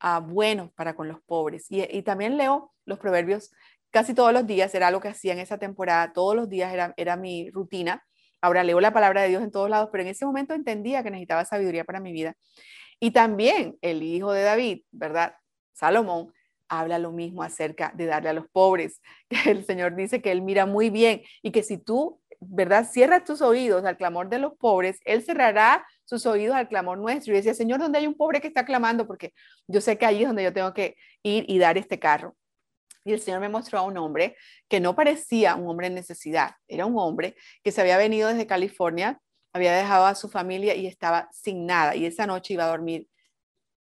ah, 0.00 0.20
buenos 0.20 0.72
para 0.72 0.96
con 0.96 1.08
los 1.08 1.20
pobres. 1.26 1.66
Y, 1.68 2.00
también 2.04 2.38
leo 2.38 2.72
los 2.86 2.98
proverbios 2.98 3.52
casi 3.90 4.14
todos 4.14 4.32
los 4.32 4.46
días, 4.46 4.74
era 4.74 4.90
lo 4.90 5.00
que 5.00 5.08
hacía 5.08 5.34
en 5.34 5.40
esa 5.40 5.58
temporada, 5.58 6.14
todos 6.14 6.34
los 6.34 6.48
días 6.48 6.72
era, 6.72 6.94
era 6.96 7.16
mi 7.16 7.50
rutina. 7.50 8.02
Ahora 8.40 8.64
leo 8.64 8.80
la 8.80 8.94
palabra 8.94 9.20
de 9.20 9.28
Dios 9.28 9.42
en 9.42 9.50
todos 9.50 9.68
lados, 9.68 9.90
pero 9.92 10.00
en 10.04 10.08
ese 10.08 10.24
momento 10.24 10.54
entendía 10.54 11.02
que 11.02 11.10
necesitaba 11.10 11.44
sabiduría 11.44 11.84
para 11.84 12.00
mi 12.00 12.12
vida. 12.12 12.34
Y 12.98 13.10
también 13.10 13.76
el 13.82 14.02
hijo 14.02 14.32
de 14.32 14.40
David, 14.42 14.84
¿verdad? 14.90 15.34
Salomón 15.74 16.32
habla 16.68 16.98
lo 16.98 17.12
mismo 17.12 17.42
acerca 17.42 17.92
de 17.94 18.06
darle 18.06 18.30
a 18.30 18.32
los 18.32 18.48
pobres. 18.48 19.00
El 19.46 19.64
Señor 19.64 19.94
dice 19.94 20.22
que 20.22 20.32
Él 20.32 20.42
mira 20.42 20.66
muy 20.66 20.90
bien 20.90 21.22
y 21.42 21.52
que 21.52 21.62
si 21.62 21.78
tú, 21.78 22.20
¿verdad? 22.40 22.88
Cierras 22.90 23.24
tus 23.24 23.42
oídos 23.42 23.84
al 23.84 23.96
clamor 23.96 24.28
de 24.28 24.38
los 24.38 24.54
pobres, 24.54 24.98
Él 25.04 25.22
cerrará 25.22 25.86
sus 26.04 26.26
oídos 26.26 26.56
al 26.56 26.68
clamor 26.68 26.98
nuestro. 26.98 27.32
Y 27.32 27.36
decía, 27.36 27.54
Señor, 27.54 27.80
¿dónde 27.80 27.98
hay 27.98 28.06
un 28.06 28.14
pobre 28.14 28.40
que 28.40 28.48
está 28.48 28.64
clamando? 28.64 29.06
Porque 29.06 29.32
yo 29.66 29.80
sé 29.80 29.98
que 29.98 30.06
ahí 30.06 30.22
es 30.22 30.28
donde 30.28 30.44
yo 30.44 30.52
tengo 30.52 30.72
que 30.72 30.96
ir 31.22 31.44
y 31.48 31.58
dar 31.58 31.78
este 31.78 31.98
carro. 31.98 32.36
Y 33.04 33.12
el 33.12 33.20
Señor 33.20 33.40
me 33.40 33.48
mostró 33.48 33.78
a 33.78 33.82
un 33.82 33.96
hombre 33.98 34.36
que 34.68 34.80
no 34.80 34.96
parecía 34.96 35.54
un 35.54 35.68
hombre 35.68 35.86
en 35.86 35.94
necesidad, 35.94 36.56
era 36.66 36.86
un 36.86 36.98
hombre 36.98 37.36
que 37.62 37.70
se 37.70 37.80
había 37.80 37.96
venido 37.98 38.28
desde 38.28 38.48
California, 38.48 39.20
había 39.52 39.72
dejado 39.72 40.06
a 40.06 40.16
su 40.16 40.28
familia 40.28 40.74
y 40.74 40.88
estaba 40.88 41.28
sin 41.32 41.66
nada. 41.66 41.94
Y 41.94 42.04
esa 42.04 42.26
noche 42.26 42.54
iba 42.54 42.64
a 42.64 42.68
dormir 42.68 43.08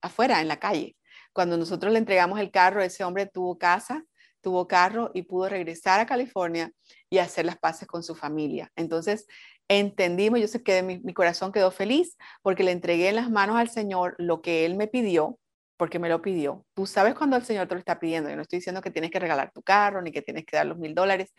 afuera, 0.01 0.41
en 0.41 0.47
la 0.47 0.57
calle. 0.59 0.95
Cuando 1.35 1.57
nosotros 1.57 1.91
le 1.91 1.99
entregamos 1.99 2.39
el 2.39 2.49
carro, 2.49 2.81
ese 2.81 3.03
hombre 3.03 3.25
tuvo 3.25 3.57
casa, 3.57 4.05
tuvo 4.39 4.69
carro 4.69 5.11
y 5.13 5.23
pudo 5.23 5.49
regresar 5.49 5.99
a 5.99 6.05
California 6.05 6.71
y 7.09 7.17
hacer 7.17 7.45
las 7.45 7.57
paces 7.57 7.89
con 7.89 8.03
su 8.03 8.15
familia. 8.15 8.71
Entonces, 8.77 9.27
entendimos, 9.67 10.39
yo 10.39 10.47
sé 10.47 10.63
que 10.63 10.81
mi, 10.81 11.13
corazón 11.13 11.51
quedó 11.51 11.71
feliz 11.71 12.15
porque 12.41 12.63
le 12.63 12.71
entregué 12.71 13.09
en 13.09 13.17
las 13.17 13.29
manos 13.29 13.57
al 13.57 13.69
Señor 13.69 14.15
lo 14.17 14.41
que 14.41 14.65
Él 14.65 14.75
me 14.75 14.87
pidió, 14.87 15.37
porque 15.75 15.99
me 15.99 16.07
lo 16.07 16.21
pidió. 16.21 16.65
Tú 16.73 16.85
sabes 16.85 17.15
cuando 17.15 17.35
el 17.35 17.43
Señor 17.43 17.67
te 17.67 17.75
lo 17.75 17.79
está 17.79 17.99
pidiendo. 17.99 18.29
Yo 18.29 18.37
no 18.37 18.43
estoy 18.43 18.59
diciendo 18.59 18.81
que 18.81 18.91
tienes 18.91 19.11
que 19.11 19.19
regalar 19.19 19.51
tu 19.51 19.61
carro 19.61 20.01
ni 20.01 20.13
que 20.13 20.21
tienes 20.21 20.45
que 20.45 20.55
dar 20.55 20.65
los 20.65 20.77
mil 20.77 20.95
dólares, 20.95 21.33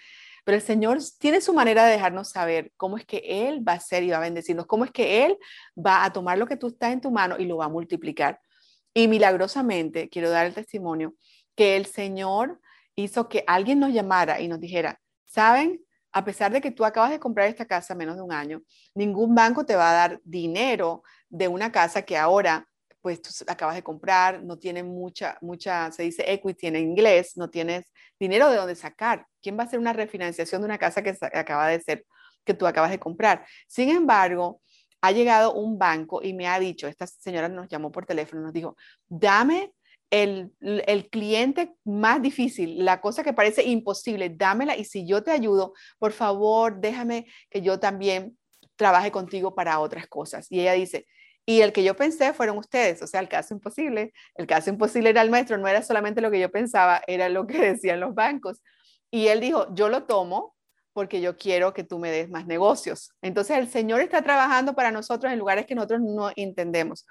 pero 0.45 0.57
el 0.57 0.63
Señor 0.63 0.99
tiene 1.19 1.41
su 1.41 1.55
manera 1.55 1.87
de 1.87 1.93
dejarnos 1.93 2.29
saber 2.29 2.71
cómo 2.77 2.99
es 2.99 3.07
que 3.07 3.23
Él 3.49 3.67
va 3.67 3.73
a 3.73 3.81
ser 3.81 4.03
y 4.03 4.11
va 4.11 4.19
a 4.19 4.21
bendecirnos, 4.21 4.67
cómo 4.67 4.85
es 4.85 4.91
que 4.91 5.25
Él 5.25 5.39
va 5.75 6.05
a 6.05 6.13
tomar 6.13 6.37
lo 6.37 6.47
que 6.47 6.59
tú 6.59 6.67
estás 6.67 6.93
en 6.93 7.01
tu 7.01 7.11
mano 7.11 7.37
y 7.39 7.47
lo 7.47 7.57
va 7.57 7.65
a 7.65 7.71
multiplicar. 7.71 8.41
Y 8.97 9.09
milagrosamente, 9.09 10.09
quiero 10.09 10.31
dar 10.31 10.47
el 10.47 10.55
testimonio, 10.55 11.15
que 11.55 11.77
el 11.77 11.85
Señor 11.85 12.63
hizo 12.95 13.29
que 13.29 13.45
alguien 13.47 13.79
nos 13.79 13.93
llamara 13.93 14.41
y 14.41 14.49
nos 14.49 14.59
dijera, 14.59 14.99
¿saben? 15.27 15.85
a 16.13 16.25
pesar 16.25 16.51
de 16.51 16.63
que 16.63 16.71
tú 16.71 16.83
acabas 16.83 17.11
de 17.11 17.21
comprar 17.21 17.47
esta 17.47 17.67
casa 17.67 17.95
menos 17.95 18.17
de 18.17 18.23
un 18.23 18.33
año, 18.33 18.63
ningún 18.95 19.35
banco 19.35 19.67
te 19.67 19.77
va 19.77 19.91
a 19.91 19.93
dar 19.93 20.21
dinero 20.25 21.03
de 21.29 21.47
una 21.47 21.71
casa 21.71 22.01
que 22.01 22.17
ahora 22.17 22.67
pues 23.03 23.21
tú 23.21 23.29
acabas 23.47 23.75
de 23.75 23.83
comprar, 23.83 24.43
no 24.43 24.59
tiene 24.59 24.83
mucha, 24.83 25.37
mucha, 25.43 25.93
se 25.93 26.05
dice 26.05 26.25
equity 26.33 26.69
en 26.69 26.77
inglés, 26.77 27.37
no 27.37 27.51
tienes 27.51 27.93
dinero 28.19 28.49
de 28.49 28.57
dónde 28.57 28.77
sacar. 28.77 29.27
¿Quién 29.43 29.59
va 29.59 29.65
a 29.65 29.67
hacer 29.67 29.79
una 29.79 29.93
refinanciación 29.93 30.63
de 30.63 30.65
una 30.65 30.79
casa 30.79 31.03
que 31.03 31.15
acaba 31.35 31.69
de 31.69 31.83
ser, 31.83 32.07
que 32.47 32.55
tú 32.55 32.67
acabas 32.67 32.91
de 32.91 32.99
comprar? 32.99 33.45
Sin 33.69 33.91
embargo, 33.91 34.63
ha 35.07 35.13
llegado 35.13 35.55
un 35.55 35.79
banco 35.79 36.23
y 36.23 36.35
me 36.35 36.49
ha 36.49 36.59
dicho, 36.59 36.87
esta 36.89 37.07
señora 37.07 37.49
nos 37.49 37.69
llamó 37.69 37.93
por 37.93 38.07
teléfono, 38.07 38.43
nos 38.43 38.53
dijo, 38.53 38.77
dame 39.09 39.73
el, 40.11 40.53
el, 40.61 41.09
cliente 41.09 41.75
más 41.85 42.23
difícil, 42.23 42.85
la 42.85 43.01
cosa 43.01 43.25
que 43.25 43.33
parece 43.33 43.65
imposible, 43.65 44.31
dámela 44.31 44.77
y 44.77 44.85
si 44.85 45.07
yo 45.07 45.23
te 45.23 45.31
ayudo, 45.31 45.75
por 45.99 46.13
favor, 46.13 46.81
déjame 46.81 47.27
que 47.51 47.63
yo 47.63 47.81
también 47.81 48.37
trabaje 48.77 49.11
contigo 49.11 49.55
para 49.55 49.81
otras 49.81 50.07
cosas. 50.07 50.47
Y 50.51 50.61
ella 50.61 50.73
dice, 50.73 51.07
y 51.45 51.61
el 51.61 51.73
que 51.73 51.85
yo 51.85 51.95
pensé 51.95 52.33
fueron 52.35 52.59
ustedes, 52.59 53.01
o 53.03 53.07
sea, 53.07 53.21
el 53.21 53.29
caso 53.29 53.55
imposible, 53.55 54.13
el 54.35 54.47
caso 54.47 54.71
imposible 54.71 55.11
era 55.11 55.23
el 55.23 55.31
maestro, 55.31 55.57
no 55.59 55.69
era 55.69 55.83
solamente 55.83 56.21
lo 56.21 56.31
que 56.31 56.41
yo 56.41 56.51
pensaba, 56.51 57.03
era 57.07 57.29
lo 57.29 57.47
que 57.47 57.59
decían 57.73 58.01
los 58.01 58.15
bancos. 58.15 58.63
Y 59.11 59.29
él 59.29 59.41
dijo, 59.41 59.73
yo 59.73 59.89
lo 59.89 60.05
tomo 60.05 60.56
porque 60.97 61.21
yo 61.21 61.37
quiero 61.37 61.73
que 61.73 61.85
tú 61.85 62.01
me 62.01 62.11
des 62.11 62.29
más 62.29 62.47
negocios. 62.47 63.13
Entonces 63.23 63.59
el 63.59 63.69
Señor 63.69 64.01
está 64.01 64.23
trabajando 64.23 64.75
para 64.75 64.91
nosotros 64.91 65.33
en 65.33 65.39
lugares 65.39 65.67
que 65.67 65.77
nosotros 65.77 66.01
no 66.01 66.33
entendemos 66.35 67.07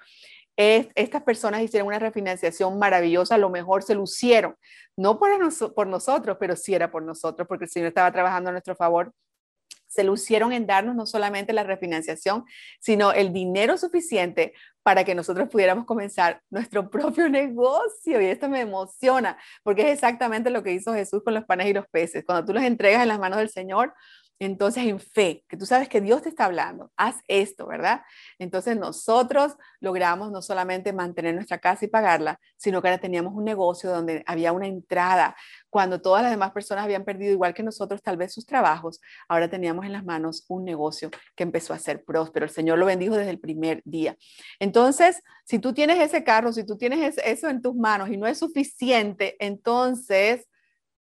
estas 0.58 1.24
personas 1.24 1.62
hicieron 1.62 1.88
una 1.88 2.00
refinanciación 2.00 2.80
maravillosa, 2.80 3.36
a 3.36 3.38
lo 3.38 3.50
mejor 3.50 3.84
se 3.84 3.96
lucieron, 3.96 4.56
no 4.96 5.20
por, 5.20 5.30
por 5.74 5.88
nosotros, 5.88 6.38
pero 6.40 6.56
sí 6.56 6.74
era 6.74 6.92
por 6.92 7.04
nosotros, 7.04 7.48
porque 7.48 7.66
el 7.66 7.70
Señor 7.70 7.88
estaba 7.88 8.12
trabajando 8.12 8.50
a 8.50 8.54
nuestro 8.54 8.76
favor. 8.76 9.14
Se 9.96 10.04
lucieron 10.04 10.52
en 10.52 10.68
darnos 10.68 10.96
no 10.96 11.06
solamente 11.06 11.54
la 11.54 11.64
refinanciación, 11.64 12.44
sino 12.80 13.14
el 13.14 13.32
dinero 13.32 13.78
suficiente 13.78 14.54
para 14.84 15.04
que 15.04 15.16
nosotros 15.16 15.48
pudiéramos 15.50 15.86
comenzar 15.86 16.42
nuestro 16.50 16.90
propio 16.92 17.30
negocio. 17.30 18.22
Y 18.22 18.26
esto 18.26 18.50
me 18.50 18.62
emociona, 18.62 19.38
porque 19.64 19.84
es 19.84 19.94
exactamente 19.94 20.50
lo 20.50 20.64
que 20.64 20.74
hizo 20.74 20.94
Jesús 20.94 21.24
con 21.24 21.34
los 21.34 21.46
panes 21.46 21.68
y 21.68 21.74
los 21.74 21.88
peces. 21.88 22.24
Cuando 22.26 22.46
tú 22.46 22.54
los 22.54 22.64
entregas 22.64 23.02
en 23.02 23.08
las 23.08 23.20
manos 23.20 23.40
del 23.40 23.50
Señor, 23.50 23.94
entonces, 24.38 24.84
en 24.86 25.00
fe, 25.00 25.46
que 25.48 25.56
tú 25.56 25.66
sabes 25.66 25.88
que 25.88 26.02
Dios 26.02 26.22
te 26.22 26.30
está 26.30 26.46
hablando, 26.46 26.92
haz 26.98 27.22
esto, 27.30 27.68
¿verdad? 27.68 28.02
Entonces, 28.38 28.78
nosotros 28.78 29.56
logramos 29.80 30.30
no 30.30 30.42
solamente 30.42 30.92
mantener 30.92 31.36
nuestra 31.36 31.60
casa 31.60 31.86
y 31.86 31.88
pagarla, 31.88 32.40
sino 32.58 32.82
que 32.82 32.90
ahora 32.90 33.00
teníamos 33.00 33.34
un 33.34 33.46
negocio 33.46 33.90
donde 33.90 34.24
había 34.28 34.52
una 34.52 34.68
entrada. 34.68 35.38
Cuando 35.70 36.02
todas 36.02 36.22
las 36.22 36.32
demás 36.32 36.52
personas 36.52 36.84
habían 36.84 37.06
perdido, 37.06 37.32
igual 37.32 37.54
que 37.54 37.64
nosotros, 37.64 38.02
tal 38.02 38.18
vez 38.18 38.34
sus 38.34 38.46
trabajos, 38.46 39.00
ahora 39.30 39.50
teníamos 39.50 39.86
en 39.86 39.94
las 39.94 40.04
manos 40.04 40.44
un 40.50 40.66
negocio 40.66 41.10
que 41.36 41.44
empezó 41.44 41.74
a 41.74 41.80
ser 41.80 42.04
próspero. 42.04 42.46
El 42.46 42.52
Señor 42.52 42.78
lo 42.78 42.86
bendijo 42.86 43.16
desde 43.16 43.32
el 43.32 43.40
primer 43.40 43.82
día. 43.86 44.18
Entonces, 44.60 45.22
si 45.46 45.60
tú 45.60 45.74
tienes 45.74 46.00
ese 46.00 46.26
carro, 46.26 46.52
si 46.52 46.66
tú 46.66 46.78
tienes 46.78 47.18
eso 47.24 47.48
en 47.48 47.62
tus 47.62 47.76
manos 47.76 48.10
y 48.10 48.18
no 48.18 48.28
es 48.28 48.38
suficiente, 48.40 49.38
entonces 49.40 50.46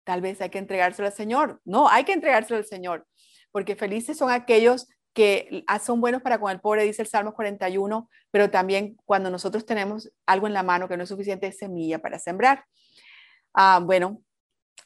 tal 0.03 0.19
vez 0.19 0.41
hay 0.41 0.49
que 0.49 0.57
entregárselo 0.57 1.07
al 1.07 1.13
Señor. 1.13 1.61
No, 1.63 1.87
hay 1.87 2.03
que 2.03 2.11
entregárselo 2.13 2.57
al 2.57 2.65
Señor 2.65 3.07
porque 3.51 3.75
felices 3.75 4.17
son 4.17 4.31
aquellos 4.31 4.87
que 5.13 5.63
ah, 5.67 5.79
son 5.79 5.99
buenos 5.99 6.21
para 6.21 6.39
con 6.39 6.51
el 6.51 6.61
pobre, 6.61 6.83
dice 6.83 7.01
el 7.01 7.07
Salmo 7.07 7.33
41, 7.33 8.09
pero 8.31 8.49
también 8.49 8.95
cuando 9.05 9.29
nosotros 9.29 9.65
tenemos 9.65 10.11
algo 10.25 10.47
en 10.47 10.53
la 10.53 10.63
mano 10.63 10.87
que 10.87 10.97
no 10.97 11.03
es 11.03 11.09
suficiente 11.09 11.51
semilla 11.51 11.99
para 11.99 12.17
sembrar. 12.17 12.65
Ah, 13.53 13.81
bueno, 13.83 14.21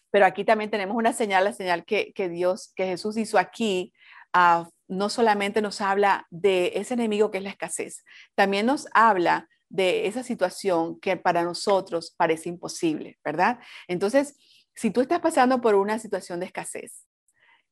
pero 0.09 0.25
aquí 0.25 0.43
también 0.43 0.71
tenemos 0.71 0.95
una 0.95 1.13
señal, 1.13 1.43
la 1.43 1.53
señal 1.53 1.85
que, 1.85 2.13
Dios, 2.29 2.73
que 2.75 2.85
Jesús 2.85 3.17
hizo 3.17 3.37
aquí, 3.37 3.93
ah, 4.33 4.67
no 4.87 5.09
solamente 5.09 5.61
nos 5.61 5.81
habla 5.81 6.25
de 6.29 6.71
ese 6.75 6.93
enemigo 6.95 7.31
que 7.31 7.39
es 7.39 7.43
la 7.43 7.49
escasez, 7.49 8.03
también 8.33 8.65
nos 8.65 8.87
habla 8.93 9.47
de 9.69 10.07
esa 10.07 10.23
situación 10.23 10.99
que 10.99 11.17
para 11.17 11.43
nosotros 11.43 12.13
parece 12.15 12.49
imposible, 12.49 13.19
¿verdad? 13.23 13.59
Entonces, 13.87 14.37
si 14.73 14.91
tú 14.91 15.01
estás 15.01 15.19
pasando 15.19 15.61
por 15.61 15.75
una 15.75 15.99
situación 15.99 16.39
de 16.39 16.45
escasez, 16.47 17.05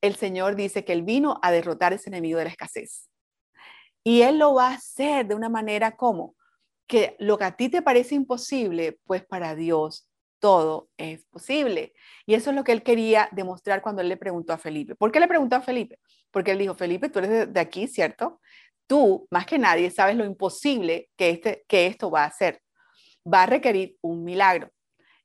el 0.06 0.16
Señor 0.16 0.54
dice 0.54 0.84
que 0.84 0.92
Él 0.92 1.02
vino 1.02 1.38
a 1.42 1.50
derrotar 1.50 1.94
ese 1.94 2.10
enemigo 2.10 2.38
de 2.38 2.44
la 2.44 2.50
escasez. 2.50 3.08
Y 4.04 4.20
Él 4.20 4.38
lo 4.38 4.54
va 4.54 4.68
a 4.68 4.74
hacer 4.74 5.26
de 5.26 5.34
una 5.34 5.48
manera 5.48 5.96
como 5.96 6.36
que 6.86 7.16
lo 7.18 7.38
que 7.38 7.44
a 7.44 7.56
ti 7.56 7.70
te 7.70 7.80
parece 7.80 8.14
imposible, 8.14 8.98
pues 9.04 9.24
para 9.24 9.54
Dios 9.54 10.06
todo 10.40 10.90
es 10.98 11.24
posible. 11.24 11.94
Y 12.26 12.34
eso 12.34 12.50
es 12.50 12.56
lo 12.56 12.64
que 12.64 12.72
Él 12.72 12.82
quería 12.82 13.30
demostrar 13.32 13.80
cuando 13.80 14.02
Él 14.02 14.10
le 14.10 14.18
preguntó 14.18 14.52
a 14.52 14.58
Felipe. 14.58 14.94
¿Por 14.94 15.10
qué 15.10 15.20
le 15.20 15.26
preguntó 15.26 15.56
a 15.56 15.62
Felipe? 15.62 15.98
Porque 16.30 16.50
Él 16.50 16.58
dijo, 16.58 16.74
Felipe, 16.74 17.08
tú 17.08 17.20
eres 17.20 17.50
de, 17.50 17.60
aquí, 17.60 17.88
¿cierto? 17.88 18.42
Tú, 18.86 19.26
más 19.30 19.46
que 19.46 19.58
nadie, 19.58 19.90
sabes 19.90 20.16
lo 20.16 20.26
imposible 20.26 21.08
que, 21.16 21.30
este, 21.30 21.64
que 21.66 21.86
esto 21.86 22.10
va 22.10 22.24
a 22.24 22.26
hacer. 22.26 22.60
Va 23.26 23.44
a 23.44 23.46
requerir 23.46 23.96
un 24.02 24.22
milagro. 24.22 24.70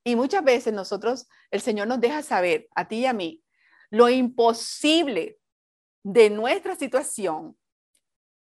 Y 0.05 0.15
muchas 0.15 0.41
veces 0.41 0.73
nosotros, 0.73 1.27
el 1.51 1.59
Señor 1.59 1.87
nos 1.87 1.99
deja 1.99 2.23
saber, 2.23 2.69
a 2.73 2.87
ti 2.87 2.99
y 2.99 3.05
a 3.05 3.11
mí, 3.11 3.43
lo 3.89 4.09
imposible 4.09 5.37
de 6.03 6.29
nuestra 6.29 6.75
situación 6.75 7.55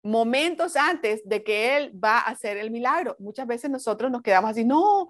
momentos 0.02 0.76
antes 0.76 1.22
de 1.24 1.42
que 1.42 1.76
Él 1.76 1.92
va 2.02 2.18
a 2.18 2.28
hacer 2.30 2.56
el 2.56 2.70
milagro. 2.70 3.16
Muchas 3.18 3.46
veces 3.46 3.70
nosotros 3.70 4.10
nos 4.10 4.22
quedamos 4.22 4.50
así, 4.50 4.64
no, 4.64 5.08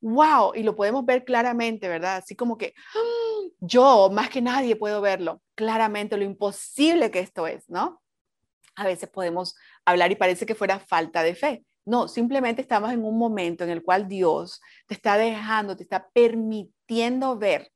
wow, 0.00 0.52
y 0.54 0.62
lo 0.62 0.76
podemos 0.76 1.04
ver 1.04 1.24
claramente, 1.24 1.88
¿verdad? 1.88 2.16
Así 2.16 2.34
como 2.36 2.56
que 2.56 2.74
ah, 2.94 3.48
yo 3.60 4.10
más 4.12 4.30
que 4.30 4.40
nadie 4.40 4.76
puedo 4.76 5.00
verlo 5.00 5.42
claramente, 5.54 6.16
lo 6.16 6.24
imposible 6.24 7.10
que 7.10 7.20
esto 7.20 7.46
es, 7.46 7.68
¿no? 7.68 8.00
A 8.76 8.84
veces 8.84 9.08
podemos 9.08 9.56
hablar 9.84 10.12
y 10.12 10.16
parece 10.16 10.46
que 10.46 10.54
fuera 10.54 10.78
falta 10.78 11.22
de 11.22 11.34
fe. 11.34 11.64
No, 11.84 12.06
simplemente 12.06 12.62
estamos 12.62 12.92
en 12.92 13.04
un 13.04 13.18
momento 13.18 13.64
en 13.64 13.70
el 13.70 13.82
cual 13.82 14.06
Dios 14.06 14.60
te 14.86 14.94
está 14.94 15.16
dejando, 15.16 15.76
te 15.76 15.82
está 15.82 16.08
permitiendo 16.10 17.36
ver 17.36 17.72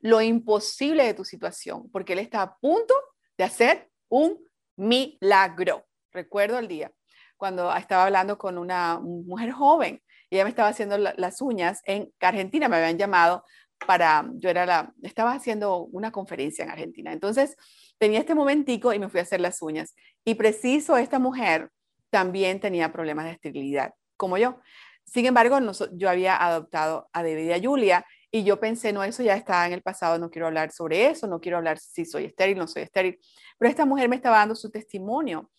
lo 0.00 0.20
imposible 0.20 1.04
de 1.04 1.14
tu 1.14 1.24
situación, 1.24 1.90
porque 1.90 2.12
Él 2.12 2.20
está 2.20 2.42
a 2.42 2.56
punto 2.56 2.94
de 3.36 3.44
hacer 3.44 3.90
un 4.08 4.38
milagro. 4.76 5.86
Recuerdo 6.12 6.58
el 6.58 6.68
día 6.68 6.92
cuando 7.36 7.74
estaba 7.74 8.04
hablando 8.04 8.38
con 8.38 8.58
una 8.58 8.98
mujer 8.98 9.52
joven 9.52 10.02
y 10.30 10.36
ella 10.36 10.44
me 10.44 10.50
estaba 10.50 10.68
haciendo 10.68 10.98
las 10.98 11.40
uñas 11.40 11.80
en 11.84 12.12
Argentina, 12.20 12.68
me 12.68 12.76
habían 12.76 12.98
llamado 12.98 13.44
para, 13.86 14.28
yo 14.34 14.48
era 14.48 14.66
la, 14.66 14.92
estaba 15.02 15.32
haciendo 15.32 15.84
una 15.84 16.10
conferencia 16.10 16.64
en 16.64 16.70
Argentina. 16.70 17.12
Entonces 17.12 17.56
tenía 17.98 18.20
este 18.20 18.34
momentico 18.34 18.92
y 18.92 18.98
me 18.98 19.08
fui 19.08 19.20
a 19.20 19.24
hacer 19.24 19.40
las 19.40 19.60
uñas. 19.62 19.94
Y 20.24 20.34
preciso, 20.34 20.96
esta 20.96 21.18
mujer 21.18 21.70
también 22.10 22.60
tenía 22.60 22.92
problemas 22.92 23.26
de 23.26 23.32
esterilidad, 23.32 23.94
como 24.16 24.38
yo. 24.38 24.58
Sin 25.04 25.26
embargo, 25.26 25.58
yo 25.92 26.10
había 26.10 26.36
adoptado 26.36 27.08
a 27.12 27.22
David 27.22 27.48
y 27.48 27.52
a 27.52 27.60
Julia 27.62 28.06
y 28.36 28.44
yo 28.44 28.60
pensé, 28.60 28.92
no, 28.92 29.02
eso 29.02 29.22
ya 29.22 29.34
está 29.34 29.66
en 29.66 29.72
el 29.72 29.80
pasado, 29.80 30.18
no 30.18 30.30
quiero 30.30 30.46
hablar 30.46 30.70
sobre 30.70 31.06
eso, 31.06 31.26
no 31.26 31.40
quiero 31.40 31.56
hablar 31.56 31.78
si 31.78 32.04
soy 32.04 32.26
estéril, 32.26 32.58
no 32.58 32.68
soy 32.68 32.82
estéril. 32.82 33.18
Pero 33.56 33.70
esta 33.70 33.86
mujer 33.86 34.10
me 34.10 34.16
estaba 34.16 34.36
dando 34.36 34.54
su 34.54 34.70
testimonio 34.70 35.50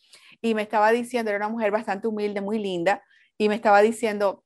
y 0.41 0.53
me 0.53 0.61
estaba 0.61 0.91
diciendo, 0.91 1.31
era 1.31 1.37
una 1.37 1.49
mujer 1.49 1.71
bastante 1.71 2.07
humilde, 2.07 2.39
muy 2.39 2.59
linda, 2.59 3.03
y 3.35 3.49
me 3.49 3.55
estaba 3.55 3.81
diciendo 3.81 4.43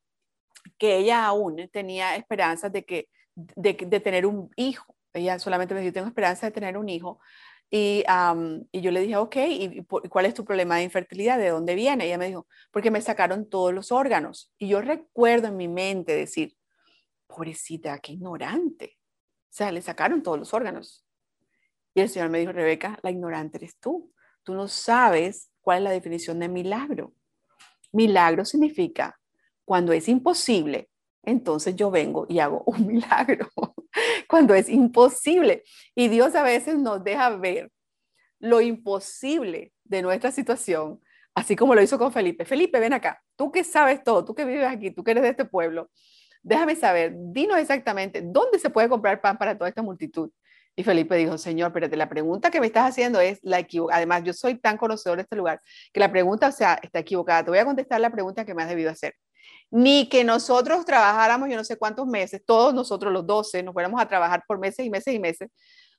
que 0.78 0.96
ella 0.98 1.26
aún 1.26 1.70
tenía 1.74 2.15
esperanzas 2.15 2.72
de, 2.72 2.86
que, 2.86 3.10
de, 3.36 3.74
tener 4.00 4.26
un 4.26 4.50
hijo. 4.56 4.96
Ella 5.13 5.38
solamente 5.38 5.74
me 5.74 5.82
dijo, 5.82 5.91
tengo 5.91 6.08
esperanza 6.08 6.46
de 6.46 6.54
tener 6.54 6.78
un 6.78 6.88
hijo. 6.88 7.20
Y, 7.70 8.06
y, 8.72 8.82
yo 8.82 8.91
le 8.91 9.02
dije, 9.02 9.17
ok, 9.17 9.36
¿y 9.36 9.84
cuál 9.84 10.26
es 10.26 10.34
tu 10.34 10.46
problema 10.46 10.78
de 10.78 10.84
infertilidad? 10.84 11.38
¿De 11.38 11.50
dónde 11.50 11.76
viene? 11.76 12.06
Ella 12.06 12.17
me 12.17 12.28
dijo, 12.28 12.48
porque 12.72 12.91
me 12.91 13.02
sacaron 13.02 13.50
todos 13.50 13.74
los 13.74 13.91
órganos. 13.91 14.54
Y 14.58 14.70
yo 14.70 14.82
recuerdo 14.82 15.48
en 15.48 15.58
mi 15.58 15.67
mente 15.67 16.15
decir, 16.15 16.56
pobrecita, 17.32 17.98
qué 18.00 18.13
ignorante. 18.13 18.98
O 19.44 19.54
sea, 19.54 19.72
le 19.72 19.82
sacaron 19.82 20.22
todos 20.22 20.38
los 20.38 20.54
órganos. 20.54 21.06
Y 21.94 22.02
el 22.02 22.10
Señor 22.10 22.30
me 22.30 22.39
dijo, 22.39 22.52
Rebeca, 22.52 23.00
la 23.02 23.12
ignorante 23.12 23.58
eres 23.58 23.78
tú. 23.80 24.12
Tú 24.44 24.54
no 24.54 24.67
sabes 24.67 25.50
cuál 25.62 25.80
es 25.80 25.84
la 25.84 25.91
definición 25.91 26.39
de 26.39 26.50
milagro. 26.50 27.13
Milagro 27.91 28.46
significa 28.46 29.20
cuando 29.65 29.94
es 29.94 30.08
imposible, 30.08 30.89
entonces 31.24 31.76
yo 31.76 31.91
vengo 31.91 32.26
y 32.28 32.39
hago 32.39 32.63
un 32.65 32.88
milagro. 32.94 33.50
cuando 34.28 34.54
es 34.54 34.70
imposible. 34.70 35.63
Y 35.96 36.08
Dios 36.08 36.36
a 36.36 36.44
veces 36.44 36.78
nos 36.78 37.04
deja 37.04 37.30
ver 37.36 37.72
lo 38.39 38.62
imposible 38.62 39.74
de 39.84 40.02
nuestra 40.02 40.32
situación, 40.32 41.00
así 41.36 41.56
como 41.56 41.76
lo 41.76 41.82
hizo 41.82 41.98
con 41.98 42.12
Felipe. 42.12 42.46
Felipe, 42.46 42.80
ven 42.80 42.94
acá. 42.94 43.22
Tú 43.36 43.52
que 43.52 43.63
sabes 43.63 44.04
todo, 44.04 44.26
tú 44.26 44.34
que 44.34 44.46
vives 44.46 44.67
aquí, 44.67 44.91
tú 44.91 45.04
que 45.04 45.12
eres 45.12 45.24
de 45.24 45.30
este 45.30 45.46
pueblo, 45.46 45.91
déjame 46.42 46.76
saber, 46.76 47.14
dinos 47.16 47.58
exactamente, 47.58 48.22
¿dónde 48.24 48.60
se 48.60 48.70
puede 48.70 48.90
comprar 48.90 49.22
pan 49.22 49.38
para 49.38 49.58
toda 49.58 49.70
esta 49.70 49.82
multitud? 49.82 50.32
Y 50.76 50.84
Felipe 50.84 51.16
dijo, 51.16 51.38
Señor, 51.38 51.68
espérate, 51.68 51.98
la 51.98 52.08
pregunta 52.08 52.50
que 52.50 52.62
me 52.62 52.68
estás 52.68 52.90
haciendo 52.90 53.20
es 53.20 53.40
la 53.44 53.60
equivocada. 53.60 53.98
Además, 53.98 54.24
yo 54.24 54.34
soy 54.34 54.58
tan 54.58 54.78
conocedor 54.78 55.18
de 55.18 55.24
este 55.24 55.36
lugar 55.36 55.62
que 55.92 56.00
la 56.00 56.12
pregunta, 56.12 56.48
o 56.48 56.52
sea, 56.52 56.80
está 56.82 57.00
equivocada. 57.00 57.44
Te 57.44 57.52
voy 57.52 57.60
a 57.60 57.66
contestar 57.66 58.00
la 58.00 58.10
pregunta 58.10 58.46
que 58.46 58.54
me 58.54 58.64
has 58.64 58.70
debido 58.70 58.90
hacer. 58.90 59.16
Ni 59.70 60.08
que 60.08 60.24
nosotros 60.24 60.86
trabajáramos 60.86 61.50
yo 61.50 61.58
no 61.58 61.64
sé 61.64 61.78
cuántos 61.78 62.08
meses, 62.08 62.42
todos 62.46 62.74
nosotros 62.74 63.12
los 63.12 63.28
12, 63.28 63.64
nos 63.64 63.74
fuéramos 63.74 64.02
a 64.02 64.08
trabajar 64.08 64.44
por 64.48 64.60
meses 64.60 64.86
y 64.86 64.90
meses 64.90 65.14
y 65.14 65.20
meses. 65.20 65.50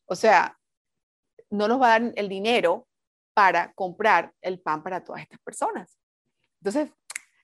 O 0.06 0.16
sea, 0.16 0.56
no 1.50 1.68
nos 1.68 1.80
va 1.80 1.94
a 1.94 2.00
dar 2.00 2.12
el 2.16 2.28
dinero 2.28 2.88
para 3.34 3.72
comprar 3.74 4.32
el 4.40 4.60
pan 4.60 4.82
para 4.82 5.04
todas 5.04 5.22
estas 5.22 5.38
personas. 5.40 5.98
Entonces, 6.60 6.90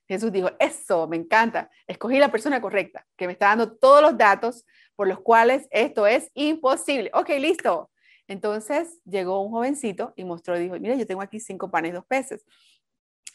Jesús 0.08 0.32
dijo, 0.32 0.50
eso, 0.58 1.06
me 1.06 1.16
encanta, 1.16 1.70
escogí 1.86 2.18
la 2.18 2.32
persona 2.32 2.60
correcta, 2.60 3.06
que 3.16 3.26
me 3.26 3.34
está 3.34 3.48
dando 3.48 3.76
todos 3.76 4.00
los 4.00 4.16
datos 4.16 4.64
por 4.96 5.06
los 5.06 5.20
cuales 5.20 5.68
esto 5.70 6.06
es 6.06 6.30
imposible. 6.34 7.10
Ok, 7.12 7.28
listo. 7.38 7.90
Entonces 8.26 9.00
llegó 9.04 9.42
un 9.42 9.50
jovencito 9.50 10.12
y 10.16 10.24
mostró, 10.24 10.58
dijo, 10.58 10.78
mira, 10.80 10.94
yo 10.96 11.06
tengo 11.06 11.22
aquí 11.22 11.40
cinco 11.40 11.70
panes 11.70 11.90
y 11.90 11.94
dos 11.94 12.06
peces. 12.06 12.44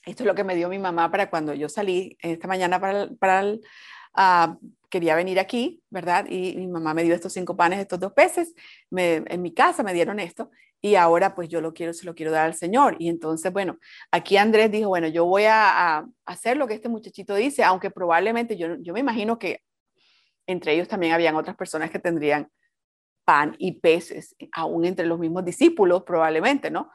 Esto 0.05 0.23
es 0.23 0.27
lo 0.27 0.35
que 0.35 0.43
me 0.43 0.55
dio 0.55 0.67
mi 0.67 0.79
mamá 0.79 1.09
para 1.09 1.29
cuando 1.29 1.53
yo 1.53 1.69
salí 1.69 2.17
esta 2.21 2.47
mañana 2.47 2.79
para, 2.79 3.07
para 3.19 3.45
uh, 3.45 4.59
quería 4.93 5.15
venir 5.15 5.39
aquí, 5.39 5.81
¿verdad? 5.89 6.27
Y 6.29 6.55
mi 6.55 6.67
mamá 6.67 6.93
me 6.93 7.03
dio 7.03 7.15
estos 7.15 7.33
cinco 7.33 7.57
panes, 7.57 7.79
estos 7.79 7.99
dos 7.99 8.13
peces, 8.13 8.53
me, 8.91 9.23
en 9.25 9.41
mi 9.41 9.51
casa 9.51 9.81
me 9.81 9.91
dieron 9.91 10.19
esto 10.19 10.51
y 10.81 10.93
ahora 10.93 11.33
pues 11.33 11.49
yo 11.49 11.61
lo 11.61 11.73
quiero, 11.73 11.93
se 11.93 12.05
lo 12.05 12.13
quiero 12.13 12.31
dar 12.31 12.45
al 12.45 12.53
Señor. 12.53 12.95
Y 12.99 13.09
entonces, 13.09 13.51
bueno, 13.51 13.79
aquí 14.11 14.37
Andrés 14.37 14.69
dijo, 14.69 14.89
bueno, 14.89 15.07
yo 15.07 15.25
voy 15.25 15.45
a, 15.47 16.05
hacer 16.27 16.57
lo 16.57 16.67
que 16.67 16.75
este 16.75 16.89
muchachito 16.89 17.33
dice, 17.33 17.63
aunque 17.63 17.89
probablemente 17.89 18.55
yo, 18.55 18.75
yo 18.81 18.93
me 18.93 18.99
imagino 18.99 19.39
que 19.39 19.61
entre 20.45 20.73
ellos 20.73 20.87
también 20.87 21.13
habían 21.13 21.35
otras 21.37 21.55
personas 21.55 21.89
que 21.89 21.97
tendrían 21.97 22.47
pan 23.25 23.55
y 23.57 23.79
peces, 23.79 24.35
aún 24.51 24.85
entre 24.85 25.07
los 25.07 25.17
mismos 25.17 25.43
discípulos 25.43 26.03
probablemente, 26.03 26.69
¿no? 26.69 26.91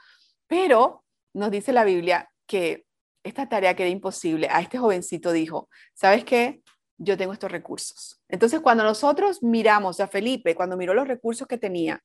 Pero 0.46 1.02
nos 1.34 1.50
dice 1.50 1.72
la 1.72 1.82
Biblia 1.82 2.30
que 2.46 2.84
esta 3.24 3.48
tarea 3.48 3.74
que 3.74 3.88
imposible, 3.88 4.46
a 4.52 4.60
este 4.60 4.78
jovencito 4.78 5.32
dijo, 5.32 5.68
¿sabes 5.94 6.24
qué? 6.24 6.62
Yo 6.98 7.16
tengo 7.16 7.32
estos 7.32 7.50
recursos. 7.50 8.20
Entonces, 8.28 8.60
cuando 8.60 8.82
nosotros 8.82 9.42
miramos 9.42 10.00
a 10.00 10.08
Felipe, 10.08 10.54
cuando 10.54 10.76
miró 10.76 10.94
los 10.94 11.06
recursos 11.08 11.46
que 11.46 11.56
tenía 11.56 12.02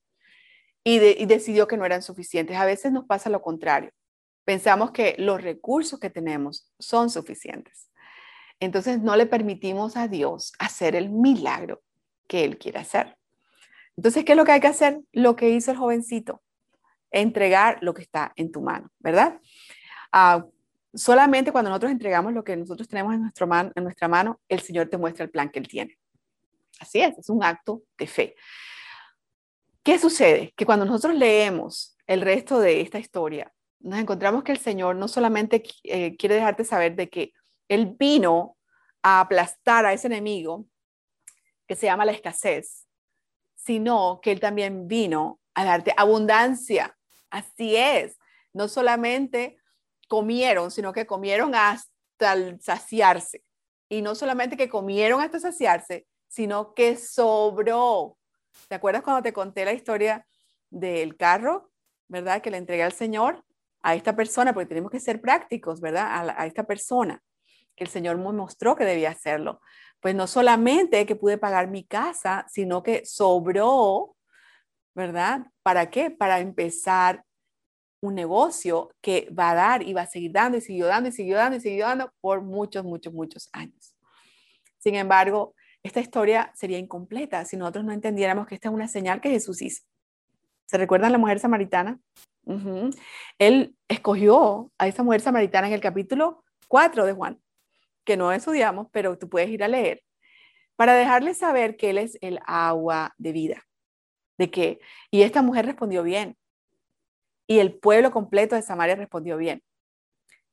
y, 0.84 1.00
decidió 1.26 1.68
que 1.68 1.78
no 1.78 1.86
eran 1.86 2.04
suficientes, 2.04 2.58
a 2.58 2.66
veces 2.66 2.92
nos 2.92 3.06
pasa 3.06 3.30
lo 3.30 3.42
contrario. 3.42 3.92
Pensamos 4.46 4.92
que 4.92 5.16
los 5.18 5.42
recursos 5.42 6.00
que 6.00 6.10
tenemos 6.10 6.72
son 6.78 7.10
suficientes. 7.10 7.90
Entonces, 8.60 9.02
no 9.02 9.16
le 9.16 9.26
permitimos 9.26 9.98
a 9.98 10.08
Dios 10.08 10.54
hacer 10.60 10.96
el 10.96 11.10
milagro 11.10 11.82
que 12.28 12.44
Él 12.44 12.58
quiere 12.58 12.80
hacer. 12.80 13.18
Entonces, 13.98 14.24
¿qué 14.26 14.34
es 14.34 14.38
lo 14.38 14.46
que 14.46 14.52
hay 14.52 14.60
que 14.60 14.68
hacer? 14.68 15.02
Lo 15.12 15.36
que 15.36 15.50
hizo 15.50 15.72
el 15.72 15.78
jovencito, 15.78 16.42
entregar 17.12 17.80
lo 17.82 17.94
que 17.94 18.02
está 18.02 18.34
en 18.36 18.52
tu 18.52 18.62
mano, 18.62 18.90
¿verdad? 19.00 19.40
Ah, 20.12 20.46
solamente 20.94 21.52
cuando 21.52 21.70
nosotros 21.70 21.92
entregamos 21.92 22.34
lo 22.34 22.44
que 22.44 22.56
nosotros 22.56 22.88
tenemos 22.88 23.14
en, 23.14 23.22
nuestro 23.22 23.48
en 23.54 23.84
nuestra 23.84 24.08
mano, 24.08 24.40
el 24.48 24.60
Señor 24.60 24.90
te 24.90 24.98
muestra 24.98 25.26
el 25.26 25.32
plan 25.32 25.50
que 25.50 25.60
Él 25.60 25.68
tiene. 25.68 25.98
Así 26.80 27.02
es, 27.02 27.18
es 27.18 27.30
un 27.30 27.44
acto 27.44 27.84
de 27.98 28.08
fe. 28.08 28.36
¿Qué 29.84 30.00
sucede? 30.00 30.54
Que 30.56 30.66
cuando 30.66 30.86
nosotros 30.86 31.16
leemos 31.16 31.98
el 32.08 32.22
resto 32.22 32.60
de 32.60 32.82
esta 32.82 33.00
historia, 33.00 33.54
nos 33.80 34.00
encontramos 34.00 34.44
que 34.44 34.52
el 34.52 34.60
Señor 34.60 34.96
no 34.96 35.08
solamente 35.08 35.64
eh, 35.84 36.16
quiere 36.16 36.36
dejarte 36.36 36.64
saber 36.64 36.96
de 36.96 37.10
que 37.10 37.34
Él 37.68 37.96
vino 37.98 38.58
a 39.02 39.20
aplastar 39.20 39.86
a 39.86 39.94
ese 39.94 40.08
enemigo 40.08 40.66
que 41.68 41.76
se 41.76 41.88
llama 41.88 42.06
la 42.06 42.14
escasez, 42.14 42.88
sino 43.56 44.20
que 44.22 44.32
Él 44.32 44.40
también 44.40 44.88
vino 44.88 45.40
a 45.54 45.66
darte 45.66 45.94
abundancia. 45.98 46.98
Así 47.30 47.76
es. 47.76 48.18
No 48.54 48.68
solamente 48.68 49.58
comieron, 50.08 50.72
sino 50.72 50.94
que 50.94 51.06
comieron 51.06 51.56
hasta 51.56 52.36
saciarse. 52.60 53.44
Y 53.90 54.02
no 54.02 54.16
solamente 54.16 54.58
que 54.58 54.70
comieron 54.70 55.22
hasta 55.22 55.40
saciarse, 55.40 56.06
sino 56.28 56.74
que 56.74 56.98
sobró. 56.98 58.18
¿Te 58.68 58.76
acuerdas 58.76 59.04
cuando 59.04 59.22
te 59.22 59.34
conté 59.34 59.66
la 59.66 59.74
historia 59.74 60.26
del 60.70 61.16
carro, 61.16 61.72
verdad? 62.08 62.42
Que 62.42 62.52
le 62.52 62.58
entregué 62.58 62.84
al 62.84 62.94
Señor, 62.94 63.44
a 63.82 63.96
esta 63.96 64.16
persona, 64.16 64.54
porque 64.54 64.68
tenemos 64.68 64.92
que 64.92 65.00
ser 65.00 65.22
prácticos, 65.22 65.82
¿verdad? 65.82 66.30
A, 66.38 66.46
esta 66.46 66.64
persona 66.64 67.22
que 67.76 67.84
el 67.84 67.90
Señor 67.90 68.18
me 68.18 68.32
mostró 68.32 68.76
que 68.76 68.86
debía 68.86 69.10
hacerlo 69.10 69.60
pues 70.04 70.16
no 70.16 70.28
solamente 70.28 71.06
que 71.06 71.16
pude 71.16 71.38
pagar 71.38 71.70
mi 71.70 71.86
casa, 71.86 72.46
sino 72.50 72.84
que 72.84 73.06
sobró, 73.06 74.18
¿verdad? 74.94 75.48
¿Para 75.64 75.90
qué? 75.90 76.12
Para 76.12 76.42
empezar 76.42 77.24
un 78.04 78.16
negocio 78.16 78.92
que 79.02 79.30
va 79.38 79.52
a 79.52 79.56
dar 79.56 79.82
y 79.82 79.94
va 79.94 80.02
a 80.02 80.08
seguir 80.08 80.34
dando 80.34 80.58
y 80.58 80.62
siguió 80.62 80.88
dando 80.88 81.08
y 81.08 81.14
siguió 81.14 81.38
dando 81.38 81.56
y 81.56 81.62
siguió 81.62 81.86
dando 81.86 82.14
por 82.20 82.42
muchos, 82.42 82.84
muchos, 82.84 83.14
muchos 83.14 83.50
años. 83.54 83.96
Sin 84.78 84.96
embargo, 84.96 85.56
esta 85.82 86.02
historia 86.02 86.52
sería 86.54 86.78
incompleta 86.78 87.46
si 87.46 87.56
nosotros 87.56 87.86
no 87.86 87.94
entendiéramos 87.94 88.46
que 88.46 88.56
esta 88.56 88.68
es 88.68 88.74
una 88.74 88.90
señal 88.90 89.22
que 89.22 89.30
Jesús 89.30 89.62
hizo. 89.62 89.84
¿Se 90.66 90.78
recuerdan 90.78 91.14
la 91.14 91.18
mujer 91.18 91.40
samaritana? 91.40 91.98
Él 93.40 93.74
escogió 93.88 94.70
a 94.78 94.88
esa 94.90 95.02
mujer 95.02 95.22
samaritana 95.22 95.68
en 95.68 95.74
el 95.74 95.82
capítulo 95.82 96.44
4 96.68 97.06
de 97.06 97.14
Juan 97.14 97.40
que 98.04 98.18
no 98.18 98.34
estudiamos, 98.34 98.88
pero 98.92 99.18
tú 99.18 99.30
puedes 99.30 99.50
ir 99.50 99.64
a 99.64 99.70
leer, 99.70 100.04
para 100.76 100.94
dejarle 100.94 101.34
saber 101.36 101.78
que 101.78 101.92
Él 101.92 102.00
es 102.00 102.18
el 102.20 102.40
agua 102.46 103.14
de 103.18 103.32
vida. 103.32 103.64
¿De 104.38 104.52
qué? 104.52 104.82
Y 105.10 105.22
esta 105.22 105.42
mujer 105.42 105.66
respondió 105.66 106.04
bien. 106.04 106.36
Y 107.48 107.60
el 107.60 107.74
pueblo 107.74 108.12
completo 108.12 108.56
de 108.56 108.62
Samaria 108.62 108.96
respondió 108.96 109.38
bien. 109.38 109.62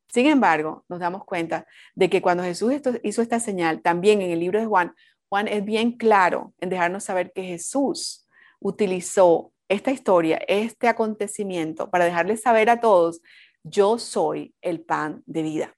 Sin 0.08 0.26
embargo, 0.26 0.84
nos 0.88 0.98
damos 0.98 1.24
cuenta 1.24 1.66
de 1.94 2.10
que 2.10 2.20
cuando 2.20 2.42
Jesús 2.42 2.72
hizo 3.02 3.22
esta 3.22 3.38
señal, 3.38 3.80
también 3.80 4.22
en 4.22 4.32
el 4.32 4.40
libro 4.40 4.58
de 4.58 4.66
Juan, 4.66 4.94
Juan 5.28 5.46
es 5.46 5.64
bien 5.64 5.92
claro 5.92 6.52
en 6.58 6.68
dejarnos 6.68 7.04
saber 7.04 7.32
que 7.32 7.44
Jesús 7.44 8.26
utilizó 8.58 9.52
esta 9.68 9.92
historia, 9.92 10.40
este 10.48 10.88
acontecimiento, 10.88 11.88
para 11.90 12.04
dejarles 12.04 12.42
saber 12.42 12.68
a 12.70 12.80
todos, 12.80 13.22
yo 13.62 13.98
soy 13.98 14.52
el 14.60 14.80
pan 14.80 15.22
de 15.26 15.42
vida. 15.42 15.74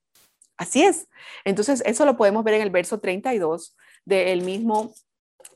Así 0.57 0.83
es. 0.83 1.09
Entonces, 1.45 1.83
eso 1.85 2.07
lo 2.07 2.17
podemos 2.17 2.43
ver 2.43 2.55
en 2.55 2.63
el 2.63 2.71
verso 2.71 3.01
32 3.01 3.77
del 4.07 4.43
mismo 4.43 4.95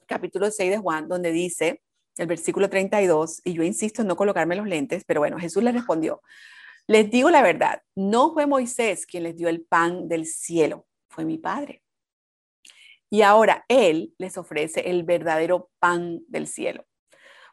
capítulo 0.07 0.51
6 0.51 0.71
de 0.71 0.79
Juan, 0.79 1.09
donde 1.09 1.33
dice, 1.33 1.83
el 2.16 2.26
versículo 2.26 2.70
32, 2.70 3.42
y 3.44 3.52
yo 3.52 3.62
insisto 3.62 4.02
en 4.02 4.09
no 4.09 4.16
colocarme 4.16 4.57
los 4.57 4.66
lentes, 4.66 5.05
pero 5.05 5.20
bueno, 5.20 5.38
Jesús 5.38 5.62
le 5.62 5.72
respondió, 5.72 6.22
les 6.87 7.11
digo 7.11 7.31
la 7.31 7.42
verdad, 7.42 7.83
no 7.94 8.33
fue 8.33 8.46
Moisés 8.46 9.07
quien 9.07 9.24
les 9.24 9.37
dio 9.37 9.48
el 9.48 9.62
pan 9.62 10.09
del 10.09 10.24
cielo, 10.24 10.87
fue 11.09 11.24
mi 11.24 11.38
Padre. 11.38 11.83
Y 13.11 13.22
ahora 13.22 13.64
Él 13.68 14.14
les 14.18 14.37
ofrece 14.37 14.90
el 14.90 15.05
verdadero 15.05 15.70
pan 15.79 16.20
del 16.29 16.46
cielo. 16.46 16.85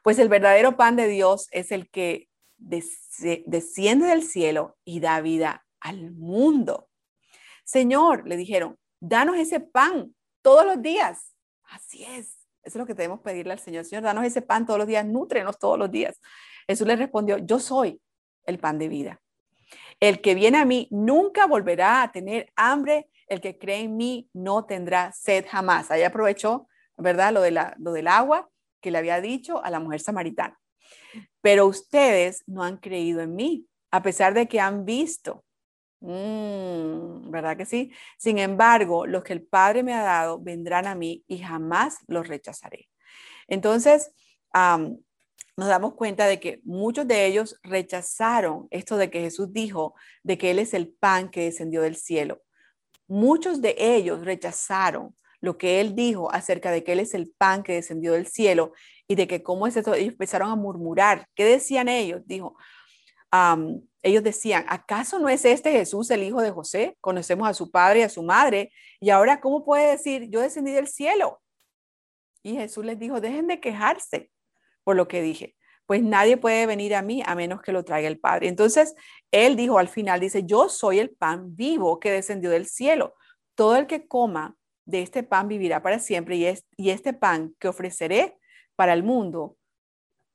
Pues 0.02 0.20
el 0.20 0.30
verdadero 0.30 0.76
pan 0.76 0.96
de 0.96 1.08
Dios 1.08 1.48
es 1.52 1.72
el 1.72 1.90
que 1.90 2.28
desciende 2.58 4.08
del 4.08 4.24
cielo 4.24 4.78
y 4.84 5.00
da 5.00 5.22
vida 5.22 5.66
al 5.80 6.12
mundo. 6.12 6.90
Señor, 7.64 8.28
le 8.28 8.36
dijeron, 8.36 8.78
danos 9.00 9.38
ese 9.38 9.60
pan 9.60 10.16
todos 10.42 10.66
los 10.66 10.82
días. 10.82 11.34
Así 11.64 12.04
es. 12.04 12.43
Eso 12.64 12.78
es 12.78 12.80
lo 12.80 12.86
que 12.86 12.94
debemos 12.94 13.20
pedirle 13.20 13.54
al 13.54 13.60
Señor. 13.60 13.86
Señor, 13.86 14.04
danos 14.04 14.24
ese 14.26 14.42
pan 14.42 14.66
todos 14.66 14.80
los 14.80 14.88
días, 14.88 15.06
nútrenos 15.06 15.60
todos 15.60 15.78
los 15.78 15.92
días. 15.92 16.20
Jesús 16.68 16.88
le 16.88 16.96
respondió, 16.96 17.38
yo 17.38 17.60
soy 17.60 18.02
el 18.46 18.60
pan 18.60 18.80
de 18.80 18.88
vida. 18.88 19.22
El 20.00 20.22
que 20.22 20.36
viene 20.36 20.58
a 20.58 20.66
mí 20.66 20.88
nunca 20.92 21.46
volverá 21.46 22.04
a 22.04 22.12
tener 22.12 22.52
hambre. 22.56 23.10
El 23.28 23.42
que 23.42 23.58
cree 23.58 23.82
en 23.82 23.98
mí 23.98 24.30
no 24.34 24.66
tendrá 24.66 25.12
sed 25.12 25.46
jamás. 25.50 25.92
Ahí 25.92 26.04
aprovechó, 26.04 26.68
¿verdad? 26.98 27.34
Lo, 27.34 27.50
la, 27.50 27.76
lo 27.80 27.92
del 27.92 28.08
agua 28.08 28.50
que 28.82 28.92
le 28.92 28.98
había 28.98 29.22
dicho 29.22 29.64
a 29.64 29.70
la 29.70 29.80
mujer 29.80 30.00
samaritana. 30.00 30.60
Pero 31.42 31.68
ustedes 31.68 32.44
no 32.48 32.64
han 32.64 32.78
creído 32.78 33.22
en 33.22 33.36
mí, 33.36 33.68
a 33.92 34.02
pesar 34.02 34.34
de 34.34 34.48
que 34.48 34.60
han 34.60 34.86
visto 34.86 35.44
Mm, 36.06 37.23
¿Verdad 37.34 37.58
que 37.58 37.66
sí? 37.66 37.92
Sin 38.18 38.38
embargo, 38.38 39.08
los 39.08 39.24
que 39.24 39.34
el 39.34 39.42
Padre 39.42 39.82
me 39.82 39.94
ha 39.96 40.04
dado 40.04 40.40
vendrán 40.40 40.86
a 40.86 40.94
mí 40.94 41.24
y 41.28 41.40
jamás 41.40 41.98
los 42.08 42.28
rechazaré. 42.28 42.88
Entonces, 43.48 44.12
nos 44.54 45.68
damos 45.68 45.96
cuenta 45.96 46.28
de 46.28 46.40
que 46.40 46.62
muchos 46.64 47.08
de 47.08 47.26
ellos 47.26 47.60
rechazaron 47.64 48.68
esto 48.70 48.98
de 48.98 49.10
que 49.10 49.22
Jesús 49.22 49.52
dijo 49.52 49.96
de 50.22 50.38
que 50.38 50.52
Él 50.52 50.60
es 50.60 50.76
el 50.76 50.94
pan 50.94 51.30
que 51.30 51.46
descendió 51.46 51.82
del 51.82 51.96
cielo. 51.96 52.44
Muchos 53.08 53.62
de 53.62 53.76
ellos 53.80 54.24
rechazaron 54.24 55.16
lo 55.42 55.58
que 55.58 55.82
Él 55.82 55.96
dijo 55.96 56.32
acerca 56.32 56.70
de 56.70 56.84
que 56.84 56.94
Él 56.94 57.00
es 57.00 57.16
el 57.16 57.32
pan 57.36 57.64
que 57.64 57.74
descendió 57.74 58.14
del 58.14 58.28
cielo 58.28 58.74
y 59.08 59.16
de 59.16 59.28
que 59.28 59.42
cómo 59.42 59.66
es 59.66 59.76
esto. 59.76 59.96
Ellos 59.96 60.14
empezaron 60.14 60.52
a 60.52 60.56
murmurar. 60.56 61.28
¿Qué 61.36 61.46
decían 61.46 61.90
ellos? 61.90 62.22
Dijo, 62.26 62.56
ellos 64.04 64.22
decían, 64.22 64.66
¿acaso 64.68 65.18
no 65.18 65.30
es 65.30 65.46
este 65.46 65.72
Jesús 65.72 66.12
el 66.12 66.24
hijo 66.24 66.42
de 66.42 66.52
José? 66.52 66.98
Conocemos 67.00 67.48
a 67.48 67.54
su 67.54 67.72
padre 67.72 68.02
y 68.02 68.04
a 68.04 68.10
su 68.10 68.22
madre. 68.22 68.72
Y 69.00 69.10
ahora, 69.10 69.40
¿cómo 69.40 69.64
puede 69.64 69.92
decir, 69.92 70.30
yo 70.30 70.42
descendí 70.42 70.74
del 70.74 70.88
cielo? 70.88 71.42
Y 72.44 72.56
Jesús 72.56 72.84
les 72.84 73.00
dijo, 73.00 73.22
dejen 73.22 73.48
de 73.48 73.62
quejarse 73.62 74.30
por 74.84 74.98
lo 74.98 75.08
que 75.08 75.22
dije, 75.22 75.56
pues 75.86 76.04
nadie 76.04 76.36
puede 76.36 76.66
venir 76.66 76.96
a 76.96 77.02
mí 77.02 77.24
a 77.26 77.34
menos 77.34 77.62
que 77.62 77.72
lo 77.72 77.86
traiga 77.86 78.10
el 78.10 78.20
Padre. 78.20 78.50
Entonces, 78.50 78.94
él 79.32 79.56
dijo 79.56 79.80
al 79.80 79.88
final, 79.88 80.20
dice, 80.20 80.44
yo 80.44 80.68
soy 80.68 81.00
el 81.00 81.12
pan 81.12 81.56
vivo 81.56 82.00
que 82.00 82.12
descendió 82.12 82.50
del 82.50 82.68
cielo. 82.68 83.16
Todo 83.56 83.78
el 83.78 83.88
que 83.88 84.08
coma 84.08 84.58
de 84.86 85.02
este 85.02 85.24
pan 85.24 85.48
vivirá 85.48 85.82
para 85.82 86.00
siempre 86.00 86.36
y, 86.36 86.54
y 86.76 86.90
este 86.90 87.14
pan 87.14 87.56
que 87.60 87.70
ofreceré 87.70 88.38
para 88.76 88.94
el 88.94 89.04
mundo 89.04 89.58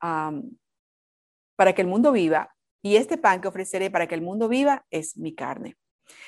para 0.01 1.75
que 1.75 1.83
el 1.83 1.89
mundo 1.89 2.13
viva 2.13 2.55
y 2.83 2.97
este 2.97 3.19
pan 3.19 3.41
que 3.41 3.49
ofreceré 3.49 3.91
para 3.91 4.07
que 4.07 4.15
el 4.15 4.23
mundo 4.23 4.49
viva 4.49 4.85
es 4.91 5.17
mi 5.17 5.35
carne. 5.35 5.77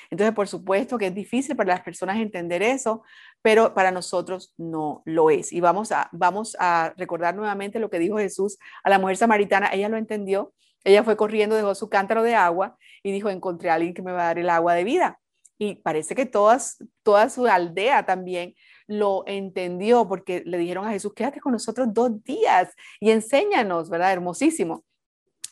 Entonces, 0.09 0.35
por 0.35 0.47
supuesto 0.47 0.97
que 0.97 1.07
es 1.07 1.15
difícil 1.15 1.55
para 1.55 1.73
las 1.73 1.81
personas 1.81 2.17
entender 2.17 2.61
eso, 2.61 3.03
pero 3.41 3.73
para 3.73 3.91
nosotros 3.91 4.53
no 4.57 5.01
lo 5.05 5.29
es. 5.29 5.51
Y 5.53 5.59
vamos 5.59 5.91
a, 5.91 6.09
vamos 6.11 6.55
a 6.59 6.93
recordar 6.97 7.35
nuevamente 7.35 7.79
lo 7.79 7.89
que 7.89 7.99
dijo 7.99 8.17
Jesús 8.17 8.57
a 8.83 8.89
la 8.89 8.99
mujer 8.99 9.17
samaritana. 9.17 9.69
Ella 9.73 9.89
lo 9.89 9.97
entendió. 9.97 10.53
Ella 10.83 11.03
fue 11.03 11.15
corriendo, 11.15 11.55
dejó 11.55 11.75
su 11.75 11.89
cántaro 11.89 12.23
de 12.23 12.35
agua 12.35 12.77
y 13.03 13.11
dijo, 13.11 13.29
encontré 13.29 13.69
a 13.69 13.75
alguien 13.75 13.93
que 13.93 14.01
me 14.01 14.11
va 14.11 14.23
a 14.23 14.25
dar 14.25 14.39
el 14.39 14.49
agua 14.49 14.73
de 14.73 14.83
vida. 14.83 15.19
Y 15.59 15.75
parece 15.75 16.15
que 16.15 16.25
todas, 16.25 16.83
toda 17.03 17.29
su 17.29 17.45
aldea 17.45 18.03
también 18.03 18.55
lo 18.87 19.23
entendió 19.27 20.07
porque 20.07 20.41
le 20.43 20.57
dijeron 20.57 20.87
a 20.87 20.91
Jesús, 20.91 21.13
quédate 21.13 21.39
con 21.39 21.51
nosotros 21.51 21.87
dos 21.93 22.23
días 22.23 22.73
y 22.99 23.11
enséñanos, 23.11 23.89
¿verdad? 23.89 24.11
Hermosísimo. 24.11 24.83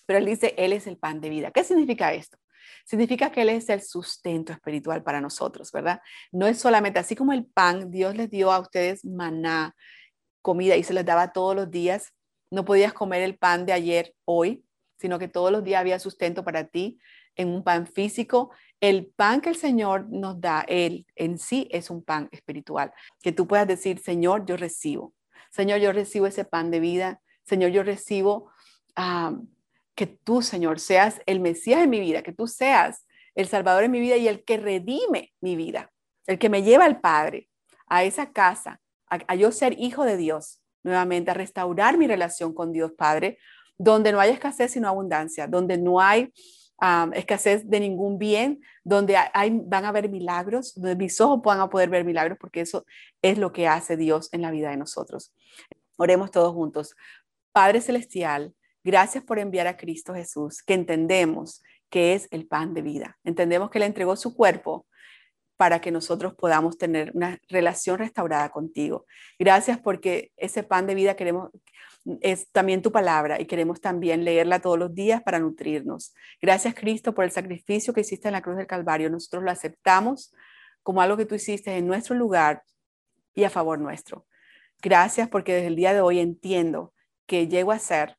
Pero 0.09 0.17
él 0.17 0.25
dice, 0.25 0.55
Él 0.57 0.73
es 0.73 0.87
el 0.87 0.97
pan 0.97 1.21
de 1.21 1.29
vida. 1.29 1.51
¿Qué 1.51 1.63
significa 1.63 2.11
esto? 2.11 2.39
Significa 2.83 3.31
que 3.31 3.43
Él 3.43 3.49
es 3.49 3.69
el 3.69 3.83
sustento 3.83 4.51
espiritual 4.51 5.03
para 5.03 5.21
nosotros, 5.21 5.71
¿verdad? 5.71 6.01
No 6.31 6.47
es 6.47 6.57
solamente 6.57 6.97
así 6.97 7.15
como 7.15 7.31
el 7.31 7.45
pan, 7.45 7.91
Dios 7.91 8.15
les 8.15 8.31
dio 8.31 8.51
a 8.51 8.57
ustedes 8.57 9.05
maná, 9.05 9.75
comida 10.41 10.75
y 10.75 10.81
se 10.81 10.95
les 10.95 11.05
daba 11.05 11.31
todos 11.31 11.55
los 11.55 11.69
días. 11.69 12.11
No 12.49 12.65
podías 12.65 12.91
comer 12.91 13.21
el 13.21 13.37
pan 13.37 13.67
de 13.67 13.73
ayer, 13.73 14.15
hoy, 14.25 14.65
sino 14.97 15.19
que 15.19 15.27
todos 15.27 15.51
los 15.51 15.63
días 15.63 15.79
había 15.79 15.99
sustento 15.99 16.43
para 16.43 16.63
ti 16.63 16.97
en 17.35 17.49
un 17.49 17.63
pan 17.63 17.85
físico. 17.85 18.49
El 18.81 19.11
pan 19.15 19.41
que 19.41 19.49
el 19.49 19.57
Señor 19.57 20.09
nos 20.09 20.41
da, 20.41 20.65
Él 20.67 21.05
en 21.17 21.37
sí 21.37 21.67
es 21.69 21.91
un 21.91 22.03
pan 22.03 22.29
espiritual, 22.31 22.91
que 23.21 23.31
tú 23.31 23.45
puedas 23.45 23.67
decir, 23.67 23.99
Señor, 23.99 24.47
yo 24.47 24.57
recibo. 24.57 25.13
Señor, 25.51 25.79
yo 25.79 25.91
recibo 25.91 26.25
ese 26.25 26.45
pan 26.45 26.71
de 26.71 26.79
vida. 26.79 27.21
Señor, 27.43 27.69
yo 27.69 27.83
recibo 27.83 28.49
ah, 28.95 29.35
que 29.99 30.07
tú, 30.07 30.41
Señor, 30.41 30.79
seas 30.79 31.19
el 31.25 31.41
Mesías 31.41 31.83
en 31.83 31.89
mi 31.89 31.99
vida, 31.99 32.23
que 32.23 32.31
tú 32.31 32.47
seas 32.47 33.05
el 33.35 33.49
Salvador 33.49 33.83
en 33.83 33.91
mi 33.91 33.99
vida 33.99 34.15
y 34.15 34.29
el 34.29 34.45
que 34.45 34.55
redime 34.55 35.33
mi 35.41 35.57
vida, 35.57 35.91
el 36.25 36.39
que 36.39 36.47
me 36.47 36.63
lleva 36.63 36.85
al 36.85 37.01
Padre, 37.01 37.49
a 37.85 38.05
esa 38.05 38.31
casa, 38.31 38.79
a, 39.09 39.35
yo 39.35 39.51
ser 39.51 39.77
hijo 39.77 40.05
de 40.05 40.15
Dios, 40.15 40.61
nuevamente 40.83 41.31
a 41.31 41.33
restaurar 41.33 41.97
mi 41.97 42.07
relación 42.07 42.53
con 42.53 42.71
Dios 42.71 42.93
Padre, 42.93 43.39
donde 43.77 44.13
no 44.13 44.21
hay 44.21 44.31
escasez 44.31 44.71
sino 44.71 44.87
abundancia, 44.87 45.47
donde 45.47 45.77
no 45.77 45.99
hay 45.99 46.31
escasez 47.11 47.69
de 47.69 47.81
ningún 47.81 48.17
bien, 48.17 48.61
donde 48.85 49.17
van 49.65 49.83
a 49.83 49.89
haber 49.89 50.07
milagros, 50.07 50.75
donde 50.75 50.95
mis 50.95 51.19
ojos 51.19 51.41
puedan 51.43 51.69
poder 51.69 51.89
ver 51.89 52.05
milagros, 52.05 52.37
porque 52.39 52.61
eso 52.61 52.85
es 53.21 53.37
lo 53.37 53.51
que 53.51 53.67
hace 53.67 53.97
Dios 53.97 54.29
en 54.31 54.43
la 54.43 54.51
vida 54.51 54.69
de 54.69 54.77
nosotros. 54.77 55.35
Oremos 55.97 56.31
todos 56.31 56.53
juntos. 56.53 56.95
Padre 57.51 57.81
Celestial, 57.81 58.55
Gracias 58.83 59.23
por 59.23 59.39
enviar 59.39 59.67
a 59.67 59.77
Cristo 59.77 60.13
Jesús, 60.13 60.63
que 60.63 60.73
entendemos 60.73 61.61
que 61.89 62.13
es 62.13 62.27
el 62.31 62.47
pan 62.47 62.73
de 62.73 62.81
vida. 62.81 63.17
Entendemos 63.23 63.69
que 63.69 63.79
le 63.79 63.85
entregó 63.85 64.15
su 64.15 64.35
cuerpo 64.35 64.85
para 65.57 65.81
que 65.81 65.91
nosotros 65.91 66.35
podamos 66.35 66.77
tener 66.77 67.11
una 67.13 67.37
relación 67.49 67.97
restaurada 67.97 68.49
contigo. 68.49 69.05
Gracias 69.37 69.77
porque 69.77 70.31
ese 70.37 70.63
pan 70.63 70.87
de 70.87 70.95
vida 70.95 71.15
queremos 71.15 71.49
es 72.21 72.49
también 72.51 72.81
tu 72.81 72.93
palabra 72.93 73.41
y 73.41 73.45
queremos 73.45 73.81
también 73.81 74.23
leerla 74.23 74.61
todos 74.61 74.79
los 74.79 74.95
días 74.95 75.21
para 75.21 75.39
nutrirnos. 75.39 76.13
Gracias 76.41 76.73
Cristo 76.75 77.13
por 77.13 77.25
el 77.25 77.31
sacrificio 77.31 77.93
que 77.93 78.01
hiciste 78.01 78.29
en 78.29 78.33
la 78.33 78.41
cruz 78.41 78.55
del 78.55 78.67
Calvario. 78.67 79.09
Nosotros 79.09 79.43
lo 79.43 79.51
aceptamos 79.51 80.33
como 80.81 81.01
algo 81.01 81.17
que 81.17 81.25
tú 81.25 81.35
hiciste 81.35 81.75
en 81.75 81.87
nuestro 81.87 82.15
lugar 82.15 82.63
y 83.35 83.43
a 83.43 83.49
favor 83.49 83.79
nuestro. 83.79 84.25
Gracias 84.81 85.27
porque 85.27 85.53
desde 85.53 85.67
el 85.67 85.75
día 85.75 85.93
de 85.93 86.01
hoy 86.01 86.19
entiendo 86.19 86.93
que 87.25 87.47
llego 87.47 87.73
a 87.73 87.79
ser 87.79 88.15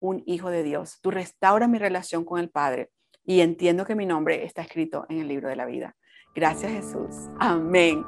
un 0.00 0.22
hijo 0.26 0.50
de 0.50 0.62
Dios. 0.62 0.98
Tú 1.00 1.10
restauras 1.10 1.68
mi 1.68 1.78
relación 1.78 2.24
con 2.24 2.40
el 2.40 2.50
Padre 2.50 2.90
y 3.24 3.40
entiendo 3.40 3.84
que 3.84 3.94
mi 3.94 4.06
nombre 4.06 4.44
está 4.44 4.62
escrito 4.62 5.06
en 5.08 5.20
el 5.20 5.28
libro 5.28 5.48
de 5.48 5.56
la 5.56 5.66
vida. 5.66 5.96
Gracias 6.34 6.72
Jesús. 6.72 7.28
Amén. 7.38 8.04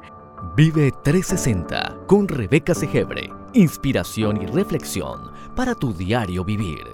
Vive 0.56 0.92
360 1.02 2.06
con 2.06 2.28
Rebeca 2.28 2.74
Segebre. 2.74 3.28
Inspiración 3.54 4.42
y 4.42 4.46
reflexión 4.46 5.32
para 5.56 5.74
tu 5.74 5.92
diario 5.92 6.44
vivir. 6.44 6.84